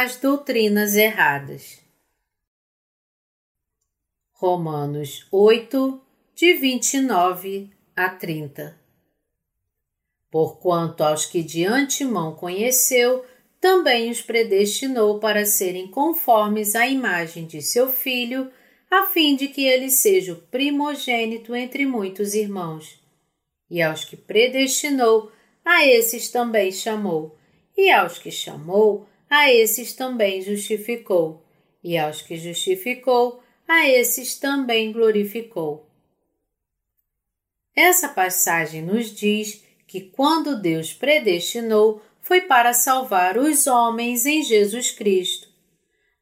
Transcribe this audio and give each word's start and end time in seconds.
as 0.00 0.14
doutrinas 0.14 0.94
erradas. 0.94 1.80
Romanos 4.30 5.26
8, 5.28 6.00
de 6.36 6.54
29 6.54 7.68
a 7.96 8.08
30 8.08 8.78
Porquanto 10.30 11.02
aos 11.02 11.26
que 11.26 11.42
de 11.42 11.64
antemão 11.64 12.36
conheceu, 12.36 13.26
também 13.60 14.08
os 14.08 14.22
predestinou 14.22 15.18
para 15.18 15.44
serem 15.44 15.88
conformes 15.88 16.76
à 16.76 16.86
imagem 16.86 17.44
de 17.44 17.60
seu 17.60 17.88
filho, 17.88 18.52
a 18.88 19.06
fim 19.06 19.34
de 19.34 19.48
que 19.48 19.64
ele 19.64 19.90
seja 19.90 20.32
o 20.32 20.42
primogênito 20.42 21.56
entre 21.56 21.84
muitos 21.84 22.34
irmãos. 22.34 23.02
E 23.68 23.82
aos 23.82 24.04
que 24.04 24.16
predestinou, 24.16 25.32
a 25.64 25.84
esses 25.84 26.28
também 26.28 26.70
chamou, 26.70 27.36
e 27.76 27.90
aos 27.90 28.16
que 28.16 28.30
chamou, 28.30 29.07
a 29.28 29.52
esses 29.52 29.92
também 29.92 30.40
justificou, 30.40 31.42
e 31.82 31.98
aos 31.98 32.22
que 32.22 32.36
justificou, 32.36 33.42
a 33.66 33.88
esses 33.88 34.38
também 34.38 34.92
glorificou. 34.92 35.86
Essa 37.76 38.08
passagem 38.08 38.82
nos 38.82 39.14
diz 39.14 39.62
que 39.86 40.00
quando 40.00 40.60
Deus 40.60 40.92
predestinou, 40.92 42.02
foi 42.20 42.42
para 42.42 42.74
salvar 42.74 43.38
os 43.38 43.66
homens 43.66 44.26
em 44.26 44.42
Jesus 44.42 44.90
Cristo. 44.90 45.48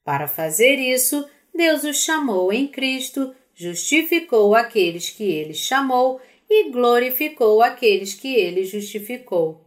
Para 0.04 0.29
fazer 0.29 0.77
isso, 0.77 1.29
Deus 1.52 1.82
os 1.82 1.96
chamou 2.04 2.52
em 2.52 2.68
Cristo, 2.68 3.34
justificou 3.54 4.54
aqueles 4.54 5.10
que 5.10 5.24
ele 5.24 5.54
chamou 5.54 6.20
e 6.48 6.70
glorificou 6.70 7.60
aqueles 7.60 8.15
que 8.15 8.35
ele 8.37 8.65
justificou. 8.65 9.65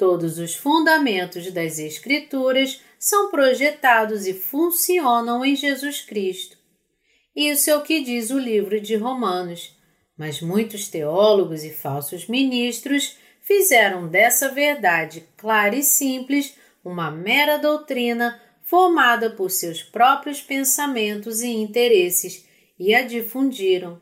Todos 0.00 0.38
os 0.38 0.54
fundamentos 0.54 1.52
das 1.52 1.78
Escrituras 1.78 2.80
são 2.98 3.30
projetados 3.30 4.26
e 4.26 4.32
funcionam 4.32 5.44
em 5.44 5.54
Jesus 5.54 6.00
Cristo. 6.00 6.56
Isso 7.36 7.68
é 7.68 7.76
o 7.76 7.82
que 7.82 8.02
diz 8.02 8.30
o 8.30 8.38
livro 8.38 8.80
de 8.80 8.96
Romanos, 8.96 9.76
mas 10.16 10.40
muitos 10.40 10.88
teólogos 10.88 11.64
e 11.64 11.70
falsos 11.70 12.26
ministros 12.26 13.18
fizeram 13.42 14.08
dessa 14.08 14.48
verdade 14.48 15.28
clara 15.36 15.76
e 15.76 15.82
simples 15.82 16.54
uma 16.82 17.10
mera 17.10 17.58
doutrina 17.58 18.40
formada 18.62 19.28
por 19.28 19.50
seus 19.50 19.82
próprios 19.82 20.40
pensamentos 20.40 21.42
e 21.42 21.48
interesses 21.48 22.46
e 22.78 22.94
a 22.94 23.02
difundiram. 23.02 24.00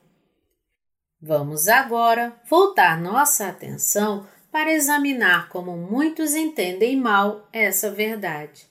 Vamos 1.21 1.67
agora 1.67 2.41
voltar 2.49 3.01
nossa 3.01 3.49
atenção 3.49 4.25
para 4.51 4.73
examinar 4.73 5.49
como 5.49 5.77
muitos 5.77 6.35
entendem 6.35 6.97
mal 6.97 7.49
essa 7.53 7.91
verdade. 7.91 8.67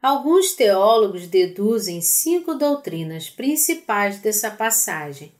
Alguns 0.00 0.54
teólogos 0.54 1.26
deduzem 1.26 2.00
cinco 2.00 2.54
doutrinas 2.54 3.28
principais 3.28 4.18
dessa 4.18 4.50
passagem: 4.50 5.32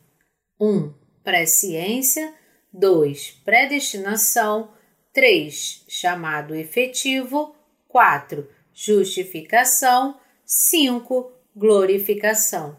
1. 0.58 0.66
Um, 0.68 0.94
presciência, 1.22 2.34
2. 2.72 3.40
Predestinação, 3.44 4.70
3. 5.12 5.84
Chamado 5.88 6.54
efetivo, 6.54 7.54
4. 7.86 8.48
Justificação, 8.74 10.18
5. 10.44 11.32
Glorificação. 11.54 12.76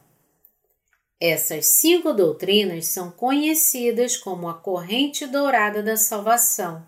Essas 1.21 1.65
cinco 1.65 2.13
doutrinas 2.13 2.87
são 2.87 3.11
conhecidas 3.11 4.15
como 4.15 4.47
a 4.47 4.53
corrente 4.53 5.27
dourada 5.27 5.83
da 5.83 5.97
salvação 5.97 6.87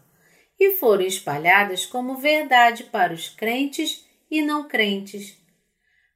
e 0.58 0.72
foram 0.78 1.04
espalhadas 1.04 1.86
como 1.86 2.16
verdade 2.16 2.86
para 2.86 3.14
os 3.14 3.28
crentes 3.28 4.06
e 4.30 4.42
não 4.42 4.70
crentes. 4.70 5.38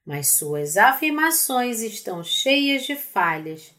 Mas 0.06 0.30
suas 0.38 0.78
afirmações 0.78 1.81
estão 1.81 2.24
cheias 2.24 2.86
de 2.86 2.96
falhas. 2.96 3.74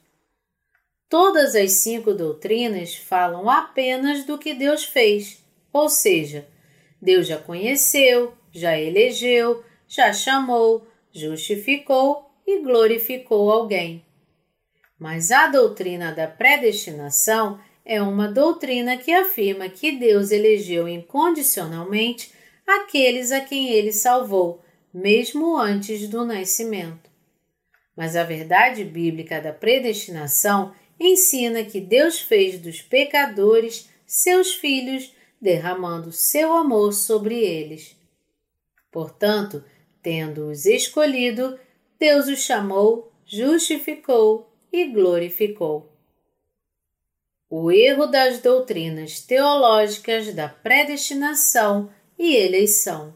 Todas 1.08 1.54
as 1.54 1.72
cinco 1.72 2.12
doutrinas 2.12 2.94
falam 2.94 3.48
apenas 3.48 4.24
do 4.24 4.36
que 4.36 4.52
Deus 4.52 4.84
fez, 4.84 5.42
ou 5.72 5.88
seja, 5.88 6.46
Deus 7.00 7.26
já 7.26 7.38
conheceu, 7.38 8.36
já 8.52 8.78
elegeu, 8.78 9.64
já 9.86 10.12
chamou, 10.12 10.86
justificou 11.12 12.30
e 12.46 12.60
glorificou 12.60 13.50
alguém. 13.50 14.05
Mas 14.98 15.30
a 15.30 15.46
doutrina 15.48 16.12
da 16.12 16.26
predestinação 16.26 17.60
é 17.84 18.00
uma 18.00 18.28
doutrina 18.28 18.96
que 18.96 19.12
afirma 19.12 19.68
que 19.68 19.92
Deus 19.92 20.30
elegeu 20.30 20.88
incondicionalmente 20.88 22.32
aqueles 22.66 23.30
a 23.30 23.40
quem 23.40 23.70
ele 23.70 23.92
salvou, 23.92 24.62
mesmo 24.92 25.56
antes 25.56 26.08
do 26.08 26.24
nascimento. 26.24 27.10
Mas 27.96 28.16
a 28.16 28.24
verdade 28.24 28.84
bíblica 28.84 29.40
da 29.40 29.52
predestinação 29.52 30.74
ensina 30.98 31.62
que 31.62 31.80
Deus 31.80 32.20
fez 32.20 32.58
dos 32.58 32.80
pecadores 32.80 33.88
seus 34.06 34.54
filhos, 34.54 35.14
derramando 35.40 36.10
seu 36.10 36.52
amor 36.54 36.92
sobre 36.92 37.38
eles. 37.38 37.96
Portanto, 38.90 39.62
tendo-os 40.02 40.64
escolhido, 40.64 41.58
Deus 41.98 42.28
os 42.28 42.40
chamou, 42.40 43.12
justificou 43.26 44.50
e 44.76 44.88
glorificou. 44.88 45.90
O 47.48 47.72
erro 47.72 48.04
das 48.04 48.40
doutrinas 48.40 49.20
teológicas 49.20 50.34
da 50.34 50.48
predestinação 50.48 51.90
e 52.18 52.36
eleição. 52.36 53.14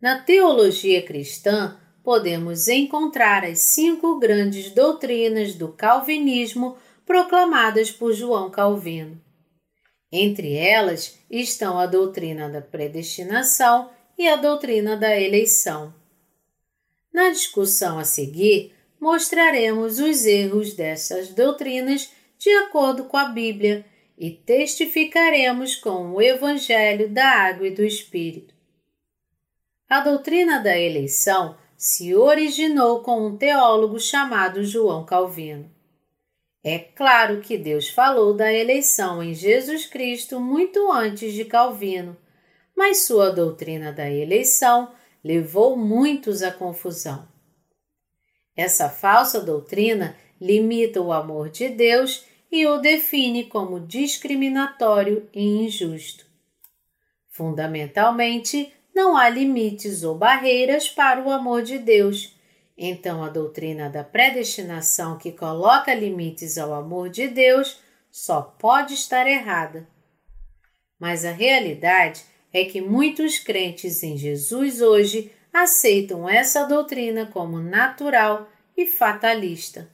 Na 0.00 0.20
teologia 0.20 1.02
cristã, 1.02 1.80
podemos 2.04 2.68
encontrar 2.68 3.44
as 3.44 3.58
cinco 3.58 4.20
grandes 4.20 4.70
doutrinas 4.70 5.56
do 5.56 5.72
Calvinismo 5.72 6.76
proclamadas 7.04 7.90
por 7.90 8.12
João 8.12 8.50
Calvino. 8.50 9.20
Entre 10.12 10.54
elas 10.54 11.18
estão 11.28 11.76
a 11.76 11.86
doutrina 11.86 12.48
da 12.48 12.60
predestinação 12.60 13.90
e 14.16 14.28
a 14.28 14.36
doutrina 14.36 14.96
da 14.96 15.18
eleição. 15.18 15.92
Na 17.12 17.30
discussão 17.30 17.98
a 17.98 18.04
seguir, 18.04 18.71
mostraremos 19.02 19.98
os 19.98 20.24
erros 20.24 20.74
dessas 20.74 21.30
doutrinas 21.30 22.12
de 22.38 22.48
acordo 22.50 23.06
com 23.06 23.16
a 23.16 23.24
Bíblia 23.24 23.84
e 24.16 24.30
testificaremos 24.30 25.74
com 25.74 26.12
o 26.12 26.22
Evangelho 26.22 27.08
da 27.08 27.26
Água 27.26 27.66
e 27.66 27.72
do 27.72 27.82
Espírito. 27.82 28.54
A 29.88 30.02
doutrina 30.02 30.60
da 30.60 30.78
eleição 30.78 31.58
se 31.76 32.14
originou 32.14 33.02
com 33.02 33.26
um 33.26 33.36
teólogo 33.36 33.98
chamado 33.98 34.62
João 34.62 35.04
Calvino. 35.04 35.68
É 36.62 36.78
claro 36.78 37.40
que 37.40 37.58
Deus 37.58 37.88
falou 37.88 38.32
da 38.32 38.52
eleição 38.52 39.20
em 39.20 39.34
Jesus 39.34 39.84
Cristo 39.84 40.38
muito 40.38 40.92
antes 40.92 41.34
de 41.34 41.44
Calvino, 41.44 42.16
mas 42.76 43.04
sua 43.04 43.30
doutrina 43.30 43.92
da 43.92 44.08
eleição 44.08 44.92
levou 45.24 45.76
muitos 45.76 46.40
à 46.40 46.52
confusão. 46.52 47.31
Essa 48.56 48.88
falsa 48.88 49.40
doutrina 49.40 50.16
limita 50.40 51.00
o 51.00 51.12
amor 51.12 51.48
de 51.48 51.68
Deus 51.68 52.24
e 52.50 52.66
o 52.66 52.78
define 52.78 53.44
como 53.44 53.80
discriminatório 53.80 55.28
e 55.32 55.64
injusto. 55.64 56.26
Fundamentalmente, 57.30 58.70
não 58.94 59.16
há 59.16 59.28
limites 59.28 60.02
ou 60.02 60.14
barreiras 60.14 60.88
para 60.88 61.22
o 61.22 61.30
amor 61.30 61.62
de 61.62 61.78
Deus. 61.78 62.36
Então, 62.76 63.24
a 63.24 63.30
doutrina 63.30 63.88
da 63.88 64.04
predestinação 64.04 65.16
que 65.16 65.32
coloca 65.32 65.94
limites 65.94 66.58
ao 66.58 66.74
amor 66.74 67.08
de 67.08 67.28
Deus 67.28 67.78
só 68.10 68.42
pode 68.42 68.92
estar 68.92 69.26
errada. 69.26 69.88
Mas 70.98 71.24
a 71.24 71.32
realidade 71.32 72.22
é 72.52 72.64
que 72.64 72.82
muitos 72.82 73.38
crentes 73.38 74.02
em 74.02 74.18
Jesus 74.18 74.82
hoje 74.82 75.32
aceitam 75.52 76.28
essa 76.28 76.64
doutrina 76.64 77.26
como 77.26 77.60
natural 77.60 78.48
e 78.76 78.86
fatalista. 78.86 79.88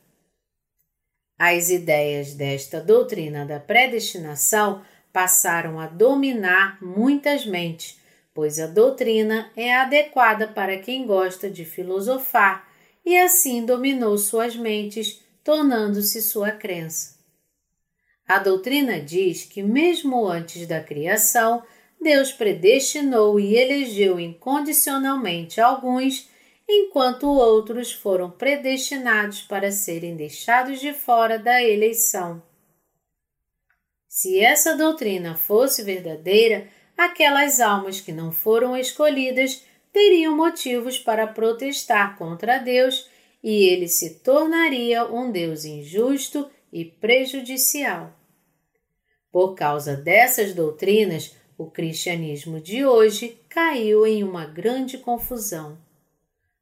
As 1.39 1.71
ideias 1.71 2.35
desta 2.35 2.81
doutrina 2.81 3.45
da 3.45 3.59
predestinação 3.59 4.83
passaram 5.13 5.79
a 5.81 5.87
dominar 5.87 6.83
muitas 6.83 7.45
mentes, 7.45 7.99
pois 8.35 8.61
a 8.61 8.67
doutrina 8.67 9.51
é 9.57 9.75
adequada 9.75 10.47
para 10.47 10.79
quem 10.79 11.07
gosta 11.07 11.51
de 11.51 11.65
filosofar 11.65 12.69
e 13.05 13.17
assim 13.17 13.65
dominou 13.65 14.17
suas 14.19 14.55
mentes, 14.55 15.23
tornando-se 15.43 16.21
sua 16.23 16.51
crença. 16.51 17.19
A 18.27 18.39
doutrina 18.39 19.01
diz 19.01 19.45
que, 19.45 19.63
mesmo 19.63 20.29
antes 20.29 20.67
da 20.67 20.83
criação, 20.83 21.63
Deus 22.01 22.33
predestinou 22.33 23.41
e 23.41 23.57
elegeu 23.57 24.21
incondicionalmente 24.21 25.61
alguns, 25.61 26.29
enquanto 26.69 27.27
outros 27.27 27.93
foram 27.93 28.31
predestinados 28.31 29.43
para 29.43 29.71
serem 29.71 30.15
deixados 30.15 30.81
de 30.81 30.93
fora 30.93 31.39
da 31.39 31.63
eleição. 31.63 32.43
Se 34.09 34.41
essa 34.41 34.77
doutrina 34.77 35.35
fosse 35.35 35.83
verdadeira, 35.83 36.69
aquelas 36.97 37.61
almas 37.61 38.01
que 38.01 38.13
não 38.13 38.33
foram 38.33 38.77
escolhidas 38.77 39.65
teriam 39.93 40.37
motivos 40.37 40.99
para 40.99 41.27
protestar 41.27 42.17
contra 42.17 42.59
Deus 42.59 43.09
e 43.43 43.65
ele 43.69 43.89
se 43.89 44.21
tornaria 44.21 45.05
um 45.07 45.31
Deus 45.31 45.65
injusto 45.65 46.51
e 46.73 46.85
prejudicial. 46.85 48.13
Por 49.31 49.55
causa 49.55 49.97
dessas 49.97 50.55
doutrinas, 50.55 51.37
o 51.59 51.69
cristianismo 51.69 52.61
de 52.61 52.87
hoje 52.87 53.41
caiu 53.49 54.07
em 54.07 54.23
uma 54.23 54.47
grande 54.47 54.97
confusão. 54.97 55.77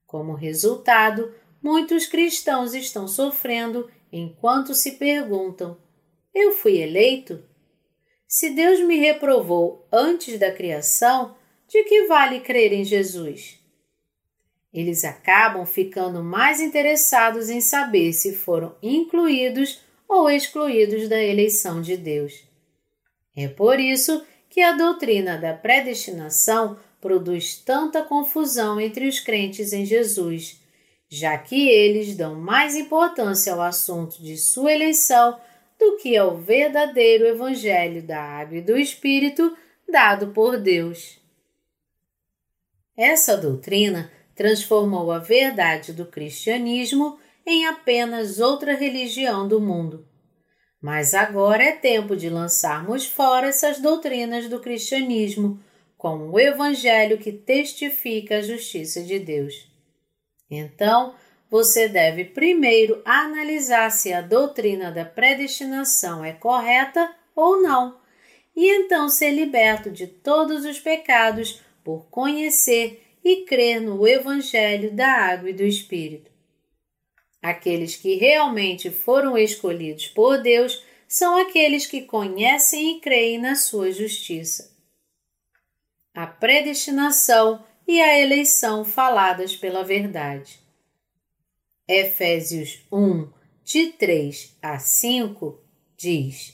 Como 0.06 0.32
resultado, 0.32 1.34
muitos 1.62 2.06
cristãos 2.06 2.72
estão 2.72 3.06
sofrendo 3.06 3.90
enquanto 4.10 4.74
se 4.74 4.92
perguntam: 4.92 5.76
Eu 6.34 6.52
fui 6.52 6.78
eleito? 6.78 7.44
Se 8.26 8.50
Deus 8.50 8.80
me 8.80 8.96
reprovou 8.96 9.86
antes 9.92 10.38
da 10.38 10.50
criação, 10.50 11.36
de 11.68 11.84
que 11.84 12.06
vale 12.06 12.40
crer 12.40 12.72
em 12.72 12.82
Jesus? 12.82 13.60
Eles 14.72 15.04
acabam 15.04 15.66
ficando 15.66 16.22
mais 16.22 16.60
interessados 16.60 17.50
em 17.50 17.60
saber 17.60 18.12
se 18.12 18.34
foram 18.34 18.74
incluídos 18.82 19.80
ou 20.08 20.30
excluídos 20.30 21.08
da 21.08 21.22
eleição 21.22 21.82
de 21.82 21.96
Deus. 21.96 22.44
É 23.34 23.48
por 23.48 23.78
isso 23.80 24.24
que 24.56 24.62
a 24.62 24.72
doutrina 24.72 25.36
da 25.36 25.52
predestinação 25.52 26.78
produz 26.98 27.56
tanta 27.58 28.02
confusão 28.02 28.80
entre 28.80 29.06
os 29.06 29.20
crentes 29.20 29.70
em 29.70 29.84
Jesus, 29.84 30.58
já 31.10 31.36
que 31.36 31.68
eles 31.68 32.16
dão 32.16 32.34
mais 32.34 32.74
importância 32.74 33.52
ao 33.52 33.60
assunto 33.60 34.22
de 34.22 34.38
sua 34.38 34.72
eleição 34.72 35.38
do 35.78 35.98
que 35.98 36.16
ao 36.16 36.38
verdadeiro 36.38 37.26
Evangelho 37.26 38.02
da 38.02 38.18
Água 38.18 38.56
e 38.56 38.62
do 38.62 38.78
Espírito 38.78 39.54
dado 39.86 40.28
por 40.28 40.58
Deus. 40.58 41.18
Essa 42.96 43.36
doutrina 43.36 44.10
transformou 44.34 45.12
a 45.12 45.18
verdade 45.18 45.92
do 45.92 46.06
cristianismo 46.06 47.18
em 47.44 47.66
apenas 47.66 48.40
outra 48.40 48.74
religião 48.74 49.46
do 49.46 49.60
mundo. 49.60 50.08
Mas 50.86 51.14
agora 51.14 51.64
é 51.64 51.72
tempo 51.72 52.14
de 52.14 52.30
lançarmos 52.30 53.06
fora 53.06 53.48
essas 53.48 53.80
doutrinas 53.80 54.48
do 54.48 54.60
cristianismo 54.60 55.58
com 55.98 56.30
o 56.30 56.38
evangelho 56.38 57.18
que 57.18 57.32
testifica 57.32 58.36
a 58.36 58.40
justiça 58.40 59.02
de 59.02 59.18
Deus. 59.18 59.68
Então, 60.48 61.16
você 61.50 61.88
deve 61.88 62.26
primeiro 62.26 63.02
analisar 63.04 63.90
se 63.90 64.12
a 64.12 64.20
doutrina 64.20 64.92
da 64.92 65.04
predestinação 65.04 66.24
é 66.24 66.32
correta 66.32 67.12
ou 67.34 67.60
não, 67.60 67.98
e 68.54 68.70
então 68.70 69.08
ser 69.08 69.32
liberto 69.32 69.90
de 69.90 70.06
todos 70.06 70.64
os 70.64 70.78
pecados 70.78 71.60
por 71.82 72.06
conhecer 72.08 73.02
e 73.24 73.44
crer 73.44 73.80
no 73.80 74.06
Evangelho 74.06 74.92
da 74.92 75.08
Água 75.08 75.50
e 75.50 75.52
do 75.52 75.64
Espírito. 75.64 76.35
Aqueles 77.46 77.94
que 77.94 78.16
realmente 78.16 78.90
foram 78.90 79.38
escolhidos 79.38 80.08
por 80.08 80.42
Deus 80.42 80.82
são 81.06 81.38
aqueles 81.38 81.86
que 81.86 82.02
conhecem 82.02 82.96
e 82.96 83.00
creem 83.00 83.38
na 83.38 83.54
sua 83.54 83.92
justiça. 83.92 84.76
A 86.12 86.26
predestinação 86.26 87.64
e 87.86 88.00
a 88.00 88.18
eleição 88.18 88.84
faladas 88.84 89.54
pela 89.54 89.84
verdade. 89.84 90.58
Efésios 91.86 92.84
1, 92.90 93.28
de 93.62 93.92
3 93.92 94.56
a 94.60 94.80
5, 94.80 95.60
diz: 95.96 96.52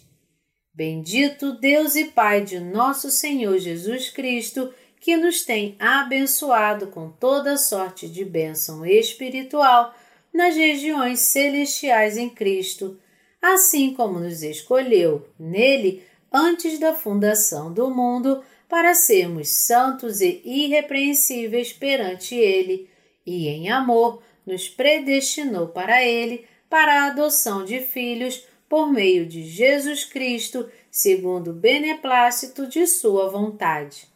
Bendito 0.75 1.55
Deus 1.55 1.97
e 1.97 2.05
Pai 2.05 2.45
de 2.45 2.61
nosso 2.61 3.11
Senhor 3.11 3.57
Jesus 3.57 4.11
Cristo, 4.11 4.75
que 5.01 5.17
nos 5.17 5.43
tem 5.43 5.75
abençoado 5.79 6.89
com 6.89 7.09
toda 7.11 7.57
sorte 7.57 8.07
de 8.07 8.27
bênção 8.27 8.85
espiritual 8.85 9.95
nas 10.33 10.57
regiões 10.57 11.21
celestiais 11.21 12.17
em 12.17 12.31
Cristo, 12.31 12.99
assim 13.41 13.93
como 13.93 14.19
nos 14.19 14.43
escolheu 14.43 15.29
nele 15.39 16.03
antes 16.33 16.79
da 16.79 16.95
fundação 16.95 17.73
do 17.73 17.91
mundo 17.91 18.43
para 18.69 18.95
sermos 18.95 19.49
santos 19.51 20.21
e 20.23 20.41
irrepreensíveis 20.45 21.73
perante 21.73 22.35
ele, 22.35 22.89
e 23.27 23.49
em 23.49 23.71
amor 23.71 24.23
nos 24.47 24.69
predestinou 24.69 25.69
para 25.69 26.03
ele 26.03 26.47
para 26.71 27.03
a 27.03 27.07
adoção 27.09 27.65
de 27.65 27.81
filhos 27.81 28.47
por 28.69 28.91
meio 28.91 29.27
de 29.27 29.45
Jesus 29.45 30.07
Cristo, 30.07 30.71
segundo 30.91 31.51
o 31.51 31.55
beneplácito 31.55 32.67
de 32.67 32.87
sua 32.87 33.29
vontade. 33.29 34.09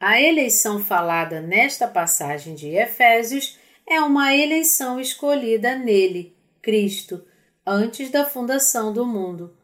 A 0.00 0.18
eleição 0.22 0.82
falada 0.82 1.40
nesta 1.40 1.86
passagem 1.86 2.54
de 2.54 2.68
Efésios 2.68 3.57
é 3.88 4.02
uma 4.02 4.34
eleição 4.36 5.00
escolhida 5.00 5.74
nele, 5.74 6.36
Cristo, 6.60 7.24
antes 7.66 8.10
da 8.10 8.26
fundação 8.26 8.92
do 8.92 9.06
mundo. 9.06 9.56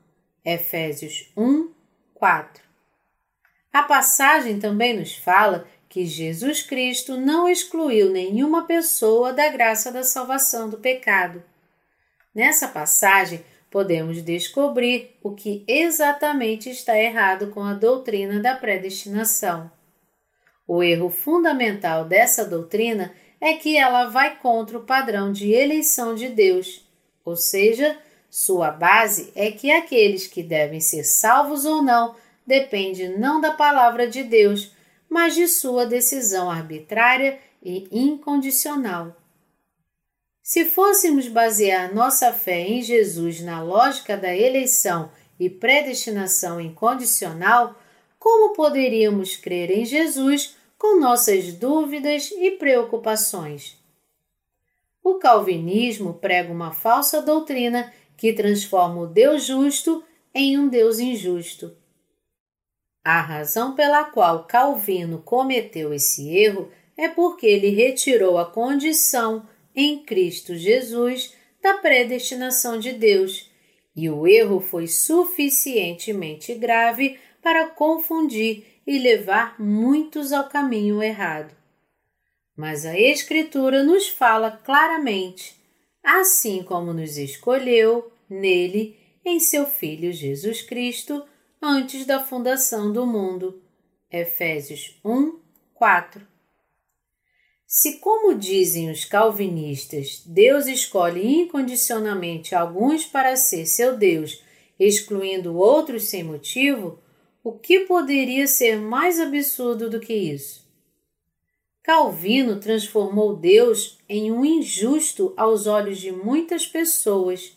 Efésios 0.42 1.30
1, 1.36 1.70
4. 2.14 2.62
A 3.70 3.82
passagem 3.82 4.58
também 4.58 4.98
nos 4.98 5.14
fala 5.14 5.66
que 5.90 6.06
Jesus 6.06 6.62
Cristo 6.62 7.18
não 7.18 7.46
excluiu 7.46 8.10
nenhuma 8.10 8.66
pessoa 8.66 9.32
da 9.32 9.48
graça 9.50 9.92
da 9.92 10.02
salvação 10.02 10.70
do 10.70 10.78
pecado. 10.78 11.42
Nessa 12.34 12.66
passagem, 12.66 13.44
podemos 13.70 14.22
descobrir 14.22 15.18
o 15.22 15.34
que 15.34 15.64
exatamente 15.68 16.70
está 16.70 16.98
errado 16.98 17.50
com 17.50 17.62
a 17.62 17.74
doutrina 17.74 18.40
da 18.40 18.56
predestinação. 18.56 19.70
O 20.66 20.82
erro 20.82 21.10
fundamental 21.10 22.06
dessa 22.06 22.44
doutrina 22.44 23.12
é 23.44 23.52
que 23.52 23.76
ela 23.76 24.06
vai 24.06 24.38
contra 24.38 24.78
o 24.78 24.84
padrão 24.84 25.30
de 25.30 25.52
eleição 25.52 26.14
de 26.14 26.30
Deus, 26.30 26.82
ou 27.22 27.36
seja, 27.36 27.98
sua 28.30 28.70
base 28.70 29.30
é 29.36 29.52
que 29.52 29.70
aqueles 29.70 30.26
que 30.26 30.42
devem 30.42 30.80
ser 30.80 31.04
salvos 31.04 31.66
ou 31.66 31.82
não 31.82 32.16
depende 32.46 33.06
não 33.06 33.42
da 33.42 33.52
palavra 33.52 34.08
de 34.08 34.22
Deus, 34.22 34.72
mas 35.10 35.34
de 35.34 35.46
sua 35.46 35.84
decisão 35.84 36.50
arbitrária 36.50 37.38
e 37.62 37.86
incondicional. 37.92 39.14
Se 40.42 40.64
fôssemos 40.64 41.28
basear 41.28 41.94
nossa 41.94 42.32
fé 42.32 42.62
em 42.62 42.80
Jesus 42.80 43.42
na 43.42 43.62
lógica 43.62 44.16
da 44.16 44.34
eleição 44.34 45.10
e 45.38 45.50
predestinação 45.50 46.58
incondicional, 46.58 47.78
como 48.18 48.54
poderíamos 48.54 49.36
crer 49.36 49.70
em 49.70 49.84
Jesus 49.84 50.56
com 50.84 51.00
nossas 51.00 51.50
dúvidas 51.54 52.30
e 52.30 52.50
preocupações. 52.50 53.74
O 55.02 55.14
calvinismo 55.14 56.12
prega 56.12 56.52
uma 56.52 56.72
falsa 56.72 57.22
doutrina 57.22 57.90
que 58.18 58.34
transforma 58.34 59.00
o 59.00 59.06
Deus 59.06 59.46
justo 59.46 60.04
em 60.34 60.58
um 60.58 60.68
Deus 60.68 60.98
injusto. 60.98 61.74
A 63.02 63.18
razão 63.22 63.74
pela 63.74 64.04
qual 64.04 64.44
Calvino 64.44 65.22
cometeu 65.22 65.94
esse 65.94 66.28
erro 66.36 66.70
é 66.98 67.08
porque 67.08 67.46
ele 67.46 67.70
retirou 67.70 68.36
a 68.36 68.44
condição 68.44 69.48
em 69.74 70.04
Cristo 70.04 70.54
Jesus 70.54 71.34
da 71.62 71.78
predestinação 71.78 72.78
de 72.78 72.92
Deus, 72.92 73.50
e 73.96 74.10
o 74.10 74.26
erro 74.26 74.60
foi 74.60 74.86
suficientemente 74.86 76.54
grave 76.54 77.18
para 77.44 77.68
confundir 77.68 78.80
e 78.86 78.98
levar 78.98 79.60
muitos 79.60 80.32
ao 80.32 80.48
caminho 80.48 81.02
errado. 81.02 81.54
Mas 82.56 82.86
a 82.86 82.98
Escritura 82.98 83.82
nos 83.82 84.08
fala 84.08 84.50
claramente, 84.50 85.54
assim 86.02 86.62
como 86.62 86.94
nos 86.94 87.18
escolheu 87.18 88.10
nele, 88.30 88.98
em 89.22 89.38
seu 89.38 89.66
Filho 89.66 90.10
Jesus 90.10 90.62
Cristo, 90.62 91.22
antes 91.60 92.06
da 92.06 92.24
fundação 92.24 92.90
do 92.90 93.04
mundo. 93.04 93.62
Efésios 94.10 94.98
1, 95.04 95.38
4. 95.74 96.26
Se, 97.66 97.98
como 97.98 98.34
dizem 98.34 98.90
os 98.90 99.04
calvinistas, 99.04 100.22
Deus 100.24 100.66
escolhe 100.66 101.42
incondicionalmente 101.42 102.54
alguns 102.54 103.04
para 103.04 103.36
ser 103.36 103.66
seu 103.66 103.98
Deus, 103.98 104.42
excluindo 104.78 105.56
outros 105.56 106.04
sem 106.04 106.22
motivo, 106.22 107.03
o 107.44 107.52
que 107.58 107.80
poderia 107.80 108.46
ser 108.46 108.78
mais 108.78 109.20
absurdo 109.20 109.90
do 109.90 110.00
que 110.00 110.14
isso? 110.14 110.64
Calvino 111.82 112.58
transformou 112.58 113.36
Deus 113.36 113.98
em 114.08 114.32
um 114.32 114.42
injusto 114.42 115.34
aos 115.36 115.66
olhos 115.66 115.98
de 115.98 116.10
muitas 116.10 116.66
pessoas. 116.66 117.54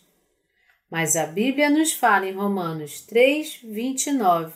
Mas 0.92 1.16
a 1.16 1.26
Bíblia 1.26 1.70
nos 1.70 1.94
fala 1.94 2.28
em 2.28 2.34
Romanos 2.34 3.00
3, 3.04 3.62
29. 3.64 4.54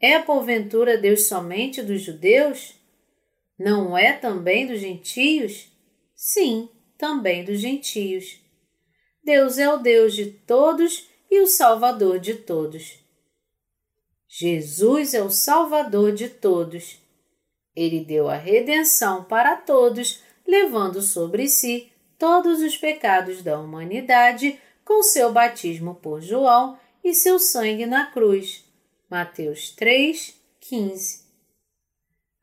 É 0.00 0.18
porventura 0.18 0.98
Deus 0.98 1.28
somente 1.28 1.80
dos 1.80 2.02
judeus? 2.02 2.74
Não 3.56 3.96
é 3.96 4.12
também 4.12 4.66
dos 4.66 4.80
gentios? 4.80 5.70
Sim, 6.16 6.68
também 6.98 7.44
dos 7.44 7.60
gentios. 7.60 8.40
Deus 9.22 9.58
é 9.58 9.72
o 9.72 9.76
Deus 9.76 10.12
de 10.12 10.26
todos 10.26 11.08
e 11.30 11.40
o 11.40 11.46
Salvador 11.46 12.18
de 12.18 12.34
todos. 12.34 12.99
Jesus 14.32 15.12
é 15.12 15.20
o 15.20 15.28
Salvador 15.28 16.12
de 16.12 16.28
todos. 16.28 17.00
Ele 17.74 18.04
deu 18.04 18.28
a 18.28 18.36
redenção 18.36 19.24
para 19.24 19.56
todos, 19.56 20.22
levando 20.46 21.02
sobre 21.02 21.48
si 21.48 21.90
todos 22.16 22.62
os 22.62 22.76
pecados 22.76 23.42
da 23.42 23.58
humanidade 23.58 24.56
com 24.84 25.02
seu 25.02 25.32
batismo 25.32 25.96
por 25.96 26.20
João 26.20 26.78
e 27.02 27.12
seu 27.12 27.40
sangue 27.40 27.86
na 27.86 28.06
cruz. 28.06 28.64
Mateus 29.10 29.72
3, 29.72 30.40
15. 30.60 31.24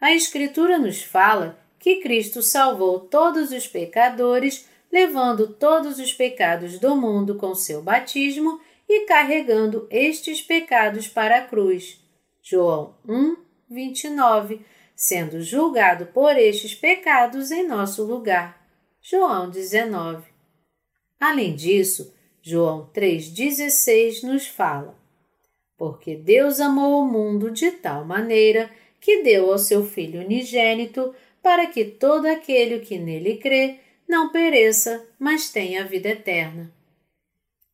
A 0.01 0.13
Escritura 0.13 0.77
nos 0.77 1.01
fala 1.01 1.58
que 1.79 2.01
Cristo 2.01 2.41
salvou 2.41 3.00
todos 3.00 3.51
os 3.51 3.65
pecadores, 3.65 4.67
levando 4.91 5.53
todos 5.53 6.00
os 6.00 6.12
pecados 6.12 6.79
do 6.79 6.98
mundo 6.98 7.36
com 7.36 7.56
seu 7.56 7.82
batismo 7.82 8.60
e 8.88 9.06
carregando 9.06 9.88
estes 9.89 10.41
pecados 10.41 11.08
para 11.08 11.39
a 11.39 11.41
cruz. 11.46 12.00
João 12.41 12.96
1, 13.08 13.36
29, 13.70 14.62
sendo 14.96 15.41
julgado 15.41 16.08
por 16.08 16.38
estes 16.38 16.74
pecados 16.74 17.51
em 17.51 17.67
nosso 17.67 18.03
lugar. 18.03 18.65
João 19.01 19.50
19. 19.50 20.25
Além 21.20 21.56
disso, 21.56 22.13
João 22.41 22.89
3,16 22.94 24.24
nos 24.24 24.48
fala: 24.48 24.98
Porque 25.77 26.15
Deus 26.15 26.60
amou 26.60 27.01
o 27.01 27.06
mundo 27.06 27.51
de 27.51 27.72
tal 27.72 28.06
maneira 28.06 28.70
que 29.01 29.24
deu 29.24 29.51
ao 29.51 29.58
seu 29.58 29.86
Filho 29.86 30.22
unigênito, 30.22 31.13
para 31.41 31.67
que 31.67 31.86
todo 31.86 32.25
aquele 32.25 32.79
que 32.79 32.98
nele 32.98 33.38
crê 33.38 33.79
não 34.08 34.29
pereça, 34.32 35.06
mas 35.20 35.50
tenha 35.50 35.86
vida 35.86 36.10
eterna. 36.10 36.74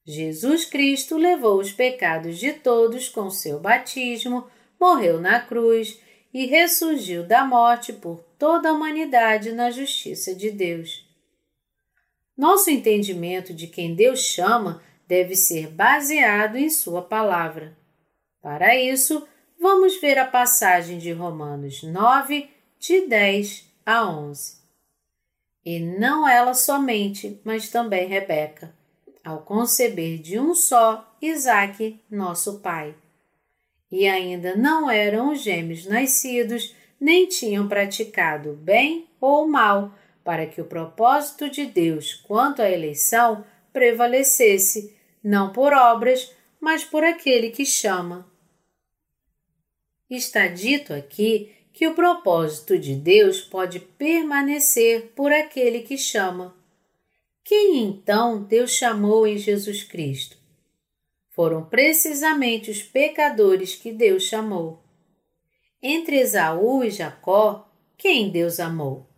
Jesus 0.05 0.65
Cristo 0.65 1.17
levou 1.17 1.60
os 1.60 1.72
pecados 1.72 2.38
de 2.38 2.53
todos 2.53 3.07
com 3.07 3.29
seu 3.29 3.60
batismo, 3.60 4.48
morreu 4.79 5.22
na 5.22 5.39
cruz 5.39 6.00
e 6.33 6.45
ressurgiu 6.45 7.24
da 7.24 7.45
morte 7.45 7.93
por 7.93 8.24
toda 8.38 8.69
a 8.69 8.74
humanidade 8.74 9.51
na 9.53 9.72
justiça 9.72 10.36
de 10.36 10.51
Deus. 10.51 11.07
Nosso 12.36 12.69
entendimento 12.69 13.53
de 13.53 13.67
quem 13.67 13.95
Deus 13.95 14.19
chama 14.19 14.81
deve 15.07 15.36
ser 15.36 15.67
baseado 15.67 16.57
em 16.57 16.69
Sua 16.69 17.01
palavra. 17.01 17.77
Para 18.41 18.75
isso, 18.75 19.25
vamos 19.60 20.01
ver 20.01 20.17
a 20.17 20.25
passagem 20.25 20.98
de 20.98 21.12
Romanos 21.12 21.83
9, 21.83 22.50
de 22.79 23.07
10 23.07 23.72
a 23.86 24.05
11. 24.10 24.57
E 25.63 25.79
não 25.79 26.27
ela 26.27 26.53
somente, 26.53 27.39
mas 27.45 27.69
também 27.69 28.07
Rebeca, 28.07 28.75
ao 29.24 29.39
conceber 29.42 30.20
de 30.20 30.39
um 30.39 30.53
só 30.53 31.15
Isaque, 31.22 32.00
nosso 32.12 32.60
pai. 32.60 32.94
E 33.92 34.08
ainda 34.08 34.56
não 34.56 34.89
eram 34.89 35.32
os 35.32 35.42
gêmeos 35.42 35.86
nascidos, 35.86 36.75
nem 37.00 37.27
tinham 37.27 37.68
praticado 37.68 38.53
bem 38.53 39.08
ou 39.22 39.48
mal, 39.48 39.94
para 40.24 40.46
que 40.46 40.60
o 40.60 40.65
propósito 40.65 41.50
de 41.50 41.65
Deus 41.65 42.13
quanto 42.13 42.62
à 42.62 42.70
eleição 42.70 43.46
prevalecesse, 43.72 44.96
não 45.24 45.51
por 45.51 45.74
obras, 45.74 46.34
mas 46.60 46.84
por 46.84 47.03
aquele 47.03 47.50
que 47.50 47.65
chama. 47.65 48.25
Está 50.10 50.48
dito 50.48 50.94
aqui 50.94 51.51
que 51.74 51.88
o 51.88 51.96
propósito 51.96 52.77
de 52.77 52.96
Deus 52.96 53.42
pode 53.42 53.80
permanecer 53.80 55.12
por 55.15 55.32
aquele 55.32 55.82
que 55.82 55.98
chama. 55.98 56.56
Quem 57.45 57.83
então 57.83 58.41
Deus 58.41 58.71
chamou 58.71 59.27
em 59.27 59.38
Jesus 59.38 59.83
Cristo? 59.83 60.38
Foram 61.29 61.65
precisamente 61.65 62.71
os 62.71 62.81
pecadores 62.81 63.75
que 63.75 63.91
Deus 63.91 64.23
chamou. 64.23 64.81
Entre 65.81 66.19
Esaú 66.19 66.85
e 66.85 66.89
Jacó, 66.89 67.69
quem 67.97 68.29
Deus 68.29 68.62
amou? 68.62 69.09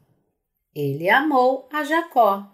Ele 0.74 1.08
amou 1.08 1.70
a 1.72 1.84
Jacó. 1.84 2.51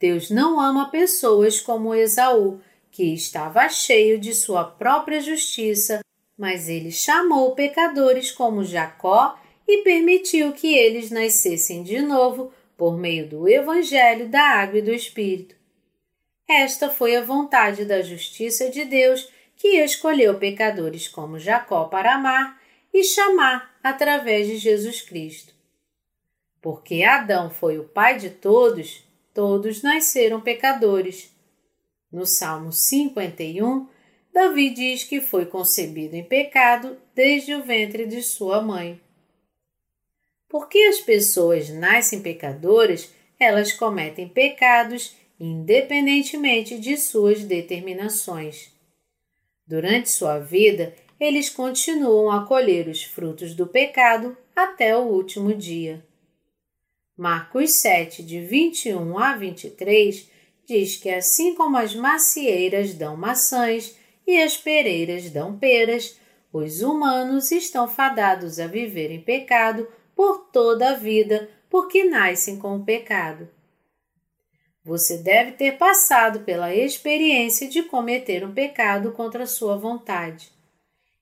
Deus 0.00 0.28
não 0.28 0.60
ama 0.60 0.90
pessoas 0.90 1.60
como 1.60 1.94
Esaú, 1.94 2.60
que 2.90 3.14
estava 3.14 3.68
cheio 3.68 4.18
de 4.18 4.34
sua 4.34 4.64
própria 4.64 5.20
justiça, 5.20 6.00
mas 6.36 6.68
ele 6.68 6.90
chamou 6.90 7.54
pecadores 7.54 8.32
como 8.32 8.64
Jacó 8.64 9.38
e 9.68 9.82
permitiu 9.82 10.52
que 10.52 10.74
eles 10.74 11.12
nascessem 11.12 11.84
de 11.84 12.02
novo 12.02 12.52
por 12.76 12.96
meio 12.96 13.28
do 13.28 13.48
Evangelho 13.48 14.28
da 14.28 14.42
Água 14.42 14.78
e 14.78 14.82
do 14.82 14.92
Espírito. 14.92 15.54
Esta 16.48 16.90
foi 16.90 17.16
a 17.16 17.22
vontade 17.22 17.84
da 17.84 18.02
justiça 18.02 18.70
de 18.70 18.84
Deus 18.84 19.28
que 19.56 19.78
escolheu 19.78 20.38
pecadores 20.38 21.08
como 21.08 21.38
Jacó 21.38 21.84
para 21.84 22.14
amar 22.14 22.60
e 22.92 23.02
chamar 23.02 23.74
através 23.82 24.46
de 24.46 24.58
Jesus 24.58 25.00
Cristo. 25.00 25.54
Porque 26.60 27.02
Adão 27.02 27.50
foi 27.50 27.78
o 27.78 27.84
pai 27.84 28.18
de 28.18 28.30
todos, 28.30 29.04
todos 29.32 29.82
nasceram 29.82 30.40
pecadores. 30.40 31.34
No 32.10 32.24
Salmo 32.24 32.72
51, 32.72 33.88
Davi 34.32 34.70
diz 34.70 35.04
que 35.04 35.20
foi 35.20 35.46
concebido 35.46 36.16
em 36.16 36.24
pecado 36.24 36.96
desde 37.14 37.54
o 37.54 37.62
ventre 37.62 38.06
de 38.06 38.22
sua 38.22 38.60
mãe. 38.60 39.00
Porque 40.48 40.78
as 40.78 41.00
pessoas 41.00 41.68
nascem 41.70 42.20
pecadoras, 42.20 43.12
elas 43.38 43.72
cometem 43.72 44.28
pecados 44.28 45.14
independentemente 45.38 46.78
de 46.78 46.96
suas 46.96 47.42
determinações. 47.44 48.72
Durante 49.66 50.10
sua 50.10 50.38
vida, 50.38 50.94
eles 51.18 51.48
continuam 51.48 52.30
a 52.30 52.46
colher 52.46 52.88
os 52.88 53.02
frutos 53.02 53.54
do 53.54 53.66
pecado 53.66 54.36
até 54.54 54.96
o 54.96 55.02
último 55.02 55.54
dia. 55.54 56.04
Marcos 57.16 57.72
7, 57.74 58.22
de 58.22 58.40
21 58.40 59.18
a 59.18 59.36
23, 59.36 60.28
diz 60.66 60.96
que 60.96 61.10
assim 61.10 61.54
como 61.54 61.76
as 61.76 61.94
macieiras 61.94 62.94
dão 62.94 63.16
maçãs 63.16 63.96
e 64.26 64.40
as 64.40 64.56
pereiras 64.56 65.30
dão 65.30 65.56
peras, 65.56 66.18
os 66.52 66.82
humanos 66.82 67.50
estão 67.50 67.88
fadados 67.88 68.58
a 68.58 68.66
viver 68.66 69.10
em 69.10 69.20
pecado 69.20 69.86
por 70.14 70.50
toda 70.52 70.90
a 70.90 70.94
vida, 70.94 71.48
porque 71.68 72.04
nascem 72.04 72.58
com 72.58 72.76
o 72.76 72.84
pecado. 72.84 73.48
Você 74.84 75.18
deve 75.18 75.52
ter 75.52 75.78
passado 75.78 76.40
pela 76.40 76.74
experiência 76.74 77.68
de 77.68 77.82
cometer 77.82 78.44
um 78.44 78.52
pecado 78.52 79.12
contra 79.12 79.46
sua 79.46 79.76
vontade. 79.76 80.52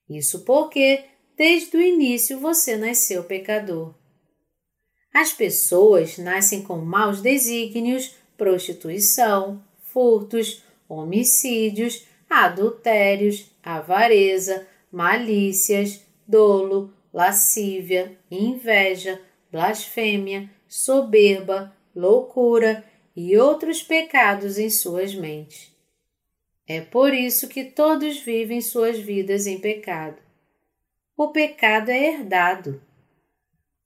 Isso 0.08 0.44
porque, 0.44 1.04
desde 1.36 1.76
o 1.76 1.80
início, 1.80 2.40
você 2.40 2.76
nasceu 2.76 3.22
pecador. 3.22 3.94
As 5.14 5.32
pessoas 5.32 6.18
nascem 6.18 6.62
com 6.62 6.78
maus 6.78 7.20
desígnios, 7.20 8.16
prostituição, 8.36 9.62
furtos, 9.92 10.62
homicídios, 10.88 12.04
adultérios, 12.28 13.46
avareza, 13.62 14.66
malícias, 14.90 16.00
dolo, 16.26 16.92
lascívia, 17.12 18.16
inveja, 18.30 19.20
blasfêmia, 19.50 20.50
soberba, 20.66 21.76
loucura 21.94 22.84
e 23.14 23.36
outros 23.36 23.82
pecados 23.82 24.58
em 24.58 24.70
suas 24.70 25.14
mentes. 25.14 25.70
É 26.66 26.80
por 26.80 27.12
isso 27.12 27.48
que 27.48 27.64
todos 27.64 28.18
vivem 28.18 28.60
suas 28.60 28.98
vidas 28.98 29.46
em 29.46 29.60
pecado. 29.60 30.16
O 31.16 31.28
pecado 31.28 31.90
é 31.90 32.08
herdado. 32.08 32.80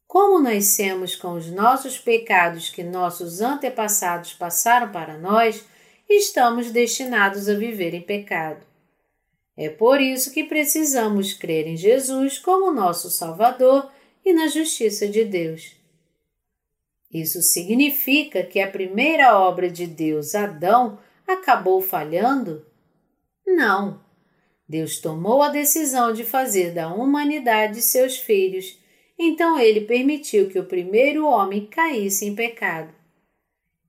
Como 0.07 0.39
nascemos 0.39 1.17
com 1.17 1.33
os 1.33 1.51
nossos 1.51 1.99
pecados 1.99 2.71
que 2.71 2.85
nossos 2.85 3.41
antepassados 3.41 4.33
passaram 4.33 4.93
para 4.93 5.19
nós, 5.19 5.65
estamos 6.09 6.71
destinados 6.71 7.49
a 7.49 7.55
viver 7.55 7.93
em 7.93 8.01
pecado. 8.01 8.65
É 9.57 9.69
por 9.69 10.01
isso 10.01 10.33
que 10.33 10.45
precisamos 10.45 11.33
crer 11.33 11.67
em 11.67 11.77
Jesus 11.77 12.39
como 12.39 12.71
nosso 12.71 13.11
Salvador 13.11 13.91
e 14.25 14.33
na 14.33 14.49
justiça 14.49 15.09
de 15.09 15.25
Deus. 15.25 15.75
Isso 17.11 17.41
significa 17.41 18.43
que 18.43 18.61
a 18.61 18.71
primeira 18.71 19.39
obra 19.39 19.71
de 19.71 19.87
Deus, 19.87 20.35
Adão, 20.35 20.99
acabou 21.27 21.81
falhando? 21.81 22.67
Não. 23.47 24.05
Deus 24.69 24.99
tomou 24.99 25.43
a 25.43 25.49
decisão 25.49 26.13
de 26.13 26.25
fazer 26.25 26.75
da 26.75 26.93
humanidade 26.93 27.81
seus 27.81 28.19
filhos 28.19 28.79
então 29.19 29.59
ele 29.59 29.83
permitiu 29.83 30.49
que 30.49 30.59
o 30.59 30.67
primeiro 30.67 31.27
homem 31.27 31.67
caísse 31.67 32.27
em 32.27 32.35
pecado. 32.35 32.95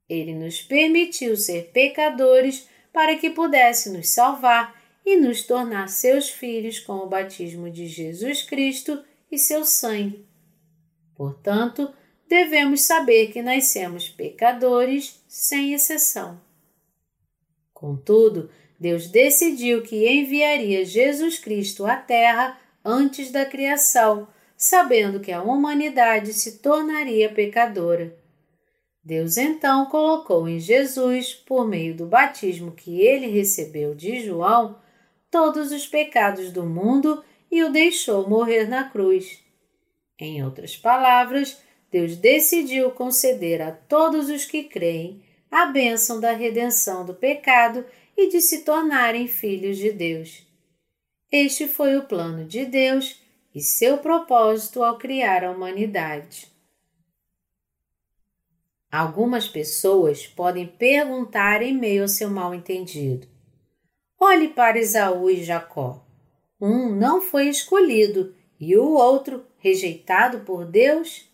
Ele 0.10 0.34
nos 0.34 0.62
permitiu 0.62 1.36
ser 1.36 1.70
pecadores 1.74 2.68
para 2.94 3.16
que 3.18 3.30
pudesse 3.30 3.90
nos 3.90 4.10
salvar 4.10 4.77
e 5.08 5.16
nos 5.16 5.42
tornar 5.42 5.88
seus 5.88 6.30
filhos 6.30 6.80
com 6.80 6.98
o 6.98 7.08
batismo 7.08 7.72
de 7.72 7.88
Jesus 7.88 8.42
Cristo 8.42 9.02
e 9.32 9.38
seu 9.38 9.64
sangue. 9.64 10.28
Portanto, 11.16 11.90
devemos 12.28 12.82
saber 12.82 13.28
que 13.28 13.42
nascemos 13.42 14.10
pecadores 14.10 15.24
sem 15.26 15.74
exceção. 15.74 16.42
Contudo, 17.74 18.50
Deus 18.78 19.08
decidiu 19.08 19.82
que 19.82 20.06
enviaria 20.10 20.84
Jesus 20.84 21.40
Cristo 21.40 21.86
à 21.86 21.96
Terra 21.96 22.60
antes 22.84 23.32
da 23.32 23.46
criação, 23.46 24.28
sabendo 24.58 25.22
que 25.22 25.32
a 25.32 25.42
humanidade 25.42 26.34
se 26.34 26.58
tornaria 26.58 27.34
pecadora. 27.34 28.14
Deus 29.02 29.38
então 29.38 29.86
colocou 29.86 30.50
em 30.50 30.60
Jesus, 30.60 31.34
por 31.34 31.66
meio 31.66 31.96
do 31.96 32.06
batismo 32.06 32.74
que 32.74 33.00
ele 33.00 33.28
recebeu 33.28 33.96
de 33.96 34.20
João, 34.20 34.86
todos 35.30 35.72
os 35.72 35.86
pecados 35.88 36.52
do 36.52 36.66
mundo 36.66 37.24
e 37.52 37.64
o 37.64 37.72
deixou 37.72 38.30
morrer 38.30 38.68
na 38.68 38.90
cruz. 38.90 39.44
Em 40.20 40.44
outras 40.44 40.76
palavras, 40.76 41.62
Deus 41.92 42.16
decidiu 42.18 42.92
conceder 42.92 43.62
a 43.62 43.72
todos 43.72 44.30
os 44.30 44.46
que 44.46 44.64
creem 44.64 45.24
a 45.50 45.68
bênção 45.68 46.20
da 46.20 46.34
redenção 46.34 47.06
do 47.06 47.14
pecado 47.14 47.86
e 48.16 48.30
de 48.30 48.42
se 48.42 48.64
tornarem 48.64 49.28
filhos 49.28 49.78
de 49.78 49.92
Deus. 49.92 50.46
Este 51.32 51.68
foi 51.68 51.96
o 51.98 52.06
plano 52.06 52.46
de 52.46 52.66
Deus 52.66 53.22
e 53.54 53.62
seu 53.62 53.98
propósito 53.98 54.84
ao 54.84 54.98
criar 54.98 55.44
a 55.44 55.52
humanidade. 55.52 56.52
Algumas 58.92 59.48
pessoas 59.48 60.26
podem 60.26 60.66
perguntar 60.66 61.62
em 61.62 61.74
meio 61.74 62.04
ao 62.04 62.08
seu 62.08 62.30
mal-entendido: 62.30 63.28
Olhe 64.20 64.48
para 64.48 64.80
Esaú 64.80 65.30
e 65.30 65.44
Jacó. 65.44 66.04
Um 66.60 66.90
não 66.90 67.22
foi 67.22 67.48
escolhido 67.50 68.36
e 68.60 68.76
o 68.76 68.94
outro 68.94 69.46
rejeitado 69.60 70.40
por 70.40 70.66
Deus? 70.66 71.30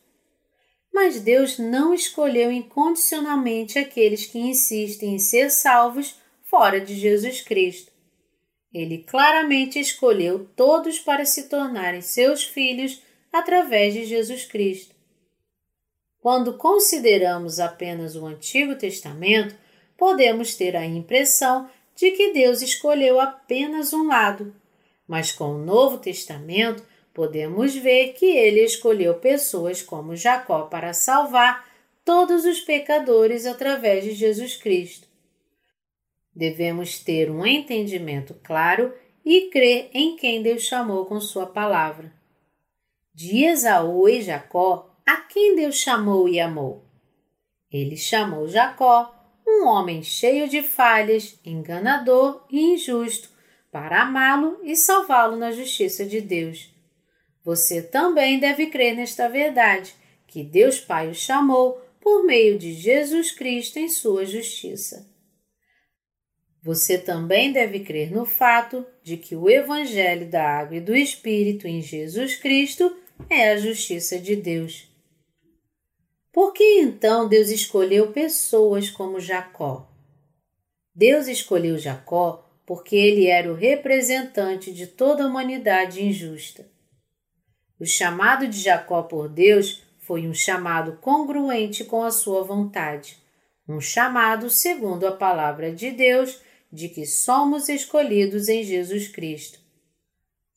Mas 0.93 1.19
Deus 1.21 1.57
não 1.57 1.93
escolheu 1.93 2.51
incondicionalmente 2.51 3.79
aqueles 3.79 4.25
que 4.25 4.37
insistem 4.37 5.15
em 5.15 5.19
ser 5.19 5.49
salvos 5.49 6.19
fora 6.43 6.79
de 6.79 6.95
Jesus 6.95 7.41
Cristo. 7.41 7.91
Ele 8.73 8.99
claramente 8.99 9.79
escolheu 9.79 10.47
todos 10.55 10.99
para 10.99 11.25
se 11.25 11.43
tornarem 11.43 12.01
seus 12.01 12.43
filhos 12.43 13.01
através 13.31 13.93
de 13.93 14.05
Jesus 14.05 14.45
Cristo. 14.45 14.93
Quando 16.19 16.57
consideramos 16.57 17.59
apenas 17.59 18.15
o 18.15 18.25
Antigo 18.25 18.75
Testamento, 18.75 19.55
podemos 19.97 20.55
ter 20.55 20.75
a 20.75 20.85
impressão 20.85 21.69
de 21.95 22.11
que 22.11 22.33
Deus 22.33 22.61
escolheu 22.61 23.19
apenas 23.19 23.93
um 23.93 24.07
lado, 24.07 24.55
mas 25.07 25.31
com 25.31 25.55
o 25.55 25.63
Novo 25.63 25.97
Testamento 25.97 26.83
podemos 27.13 27.75
ver 27.75 28.13
que 28.13 28.25
ele 28.25 28.61
escolheu 28.61 29.15
pessoas 29.15 29.81
como 29.81 30.15
Jacó 30.15 30.63
para 30.63 30.93
salvar 30.93 31.67
todos 32.03 32.45
os 32.45 32.59
pecadores 32.59 33.45
através 33.45 34.03
de 34.03 34.11
Jesus 34.11 34.55
Cristo. 34.57 35.07
Devemos 36.35 36.99
ter 36.99 37.29
um 37.29 37.45
entendimento 37.45 38.35
claro 38.43 38.93
e 39.23 39.49
crer 39.49 39.89
em 39.93 40.15
quem 40.15 40.41
Deus 40.41 40.63
chamou 40.63 41.05
com 41.05 41.21
Sua 41.21 41.45
palavra. 41.45 42.11
De 43.13 43.45
Esaú 43.45 44.09
e 44.09 44.21
Jacó, 44.21 44.97
a 45.05 45.17
quem 45.17 45.55
Deus 45.55 45.75
chamou 45.75 46.27
e 46.27 46.39
amou? 46.39 46.83
Ele 47.71 47.95
chamou 47.95 48.47
Jacó, 48.47 49.22
um 49.61 49.67
homem 49.67 50.01
cheio 50.03 50.47
de 50.49 50.61
falhas, 50.61 51.39
enganador 51.45 52.45
e 52.49 52.59
injusto, 52.73 53.29
para 53.71 54.03
amá-lo 54.03 54.59
e 54.63 54.75
salvá-lo 54.75 55.35
na 55.35 55.51
justiça 55.51 56.05
de 56.05 56.21
Deus. 56.21 56.71
Você 57.43 57.81
também 57.81 58.39
deve 58.39 58.67
crer 58.67 58.95
nesta 58.95 59.27
verdade, 59.27 59.93
que 60.27 60.43
Deus 60.43 60.79
Pai 60.79 61.09
o 61.09 61.15
chamou 61.15 61.81
por 61.99 62.23
meio 62.23 62.57
de 62.57 62.73
Jesus 62.73 63.31
Cristo 63.31 63.79
em 63.79 63.89
sua 63.89 64.25
justiça. 64.25 65.11
Você 66.61 66.97
também 66.97 67.51
deve 67.51 67.81
crer 67.81 68.11
no 68.11 68.25
fato 68.25 68.85
de 69.03 69.17
que 69.17 69.35
o 69.35 69.49
Evangelho 69.49 70.29
da 70.29 70.43
Água 70.43 70.77
e 70.77 70.81
do 70.81 70.95
Espírito 70.95 71.67
em 71.67 71.81
Jesus 71.81 72.37
Cristo 72.37 72.95
é 73.29 73.51
a 73.51 73.57
justiça 73.57 74.17
de 74.17 74.35
Deus. 74.35 74.92
Por 76.33 76.51
que 76.51 76.79
então 76.79 77.29
Deus 77.29 77.49
escolheu 77.49 78.11
pessoas 78.11 78.89
como 78.89 79.19
Jacó? 79.19 79.87
Deus 80.95 81.27
escolheu 81.27 81.77
Jacó 81.77 82.49
porque 82.65 82.95
ele 82.95 83.27
era 83.27 83.51
o 83.51 83.55
representante 83.55 84.73
de 84.73 84.87
toda 84.87 85.23
a 85.23 85.27
humanidade 85.27 86.03
injusta. 86.03 86.67
O 87.79 87.85
chamado 87.85 88.47
de 88.47 88.59
Jacó 88.59 89.03
por 89.03 89.29
Deus 89.29 89.83
foi 89.99 90.27
um 90.27 90.33
chamado 90.33 90.97
congruente 90.97 91.83
com 91.83 92.01
a 92.03 92.09
sua 92.09 92.43
vontade, 92.43 93.17
um 93.69 93.79
chamado 93.79 94.49
segundo 94.49 95.05
a 95.05 95.11
palavra 95.11 95.71
de 95.71 95.91
Deus 95.91 96.41
de 96.71 96.89
que 96.89 97.05
somos 97.05 97.69
escolhidos 97.69 98.49
em 98.49 98.63
Jesus 98.63 99.07
Cristo. 99.07 99.59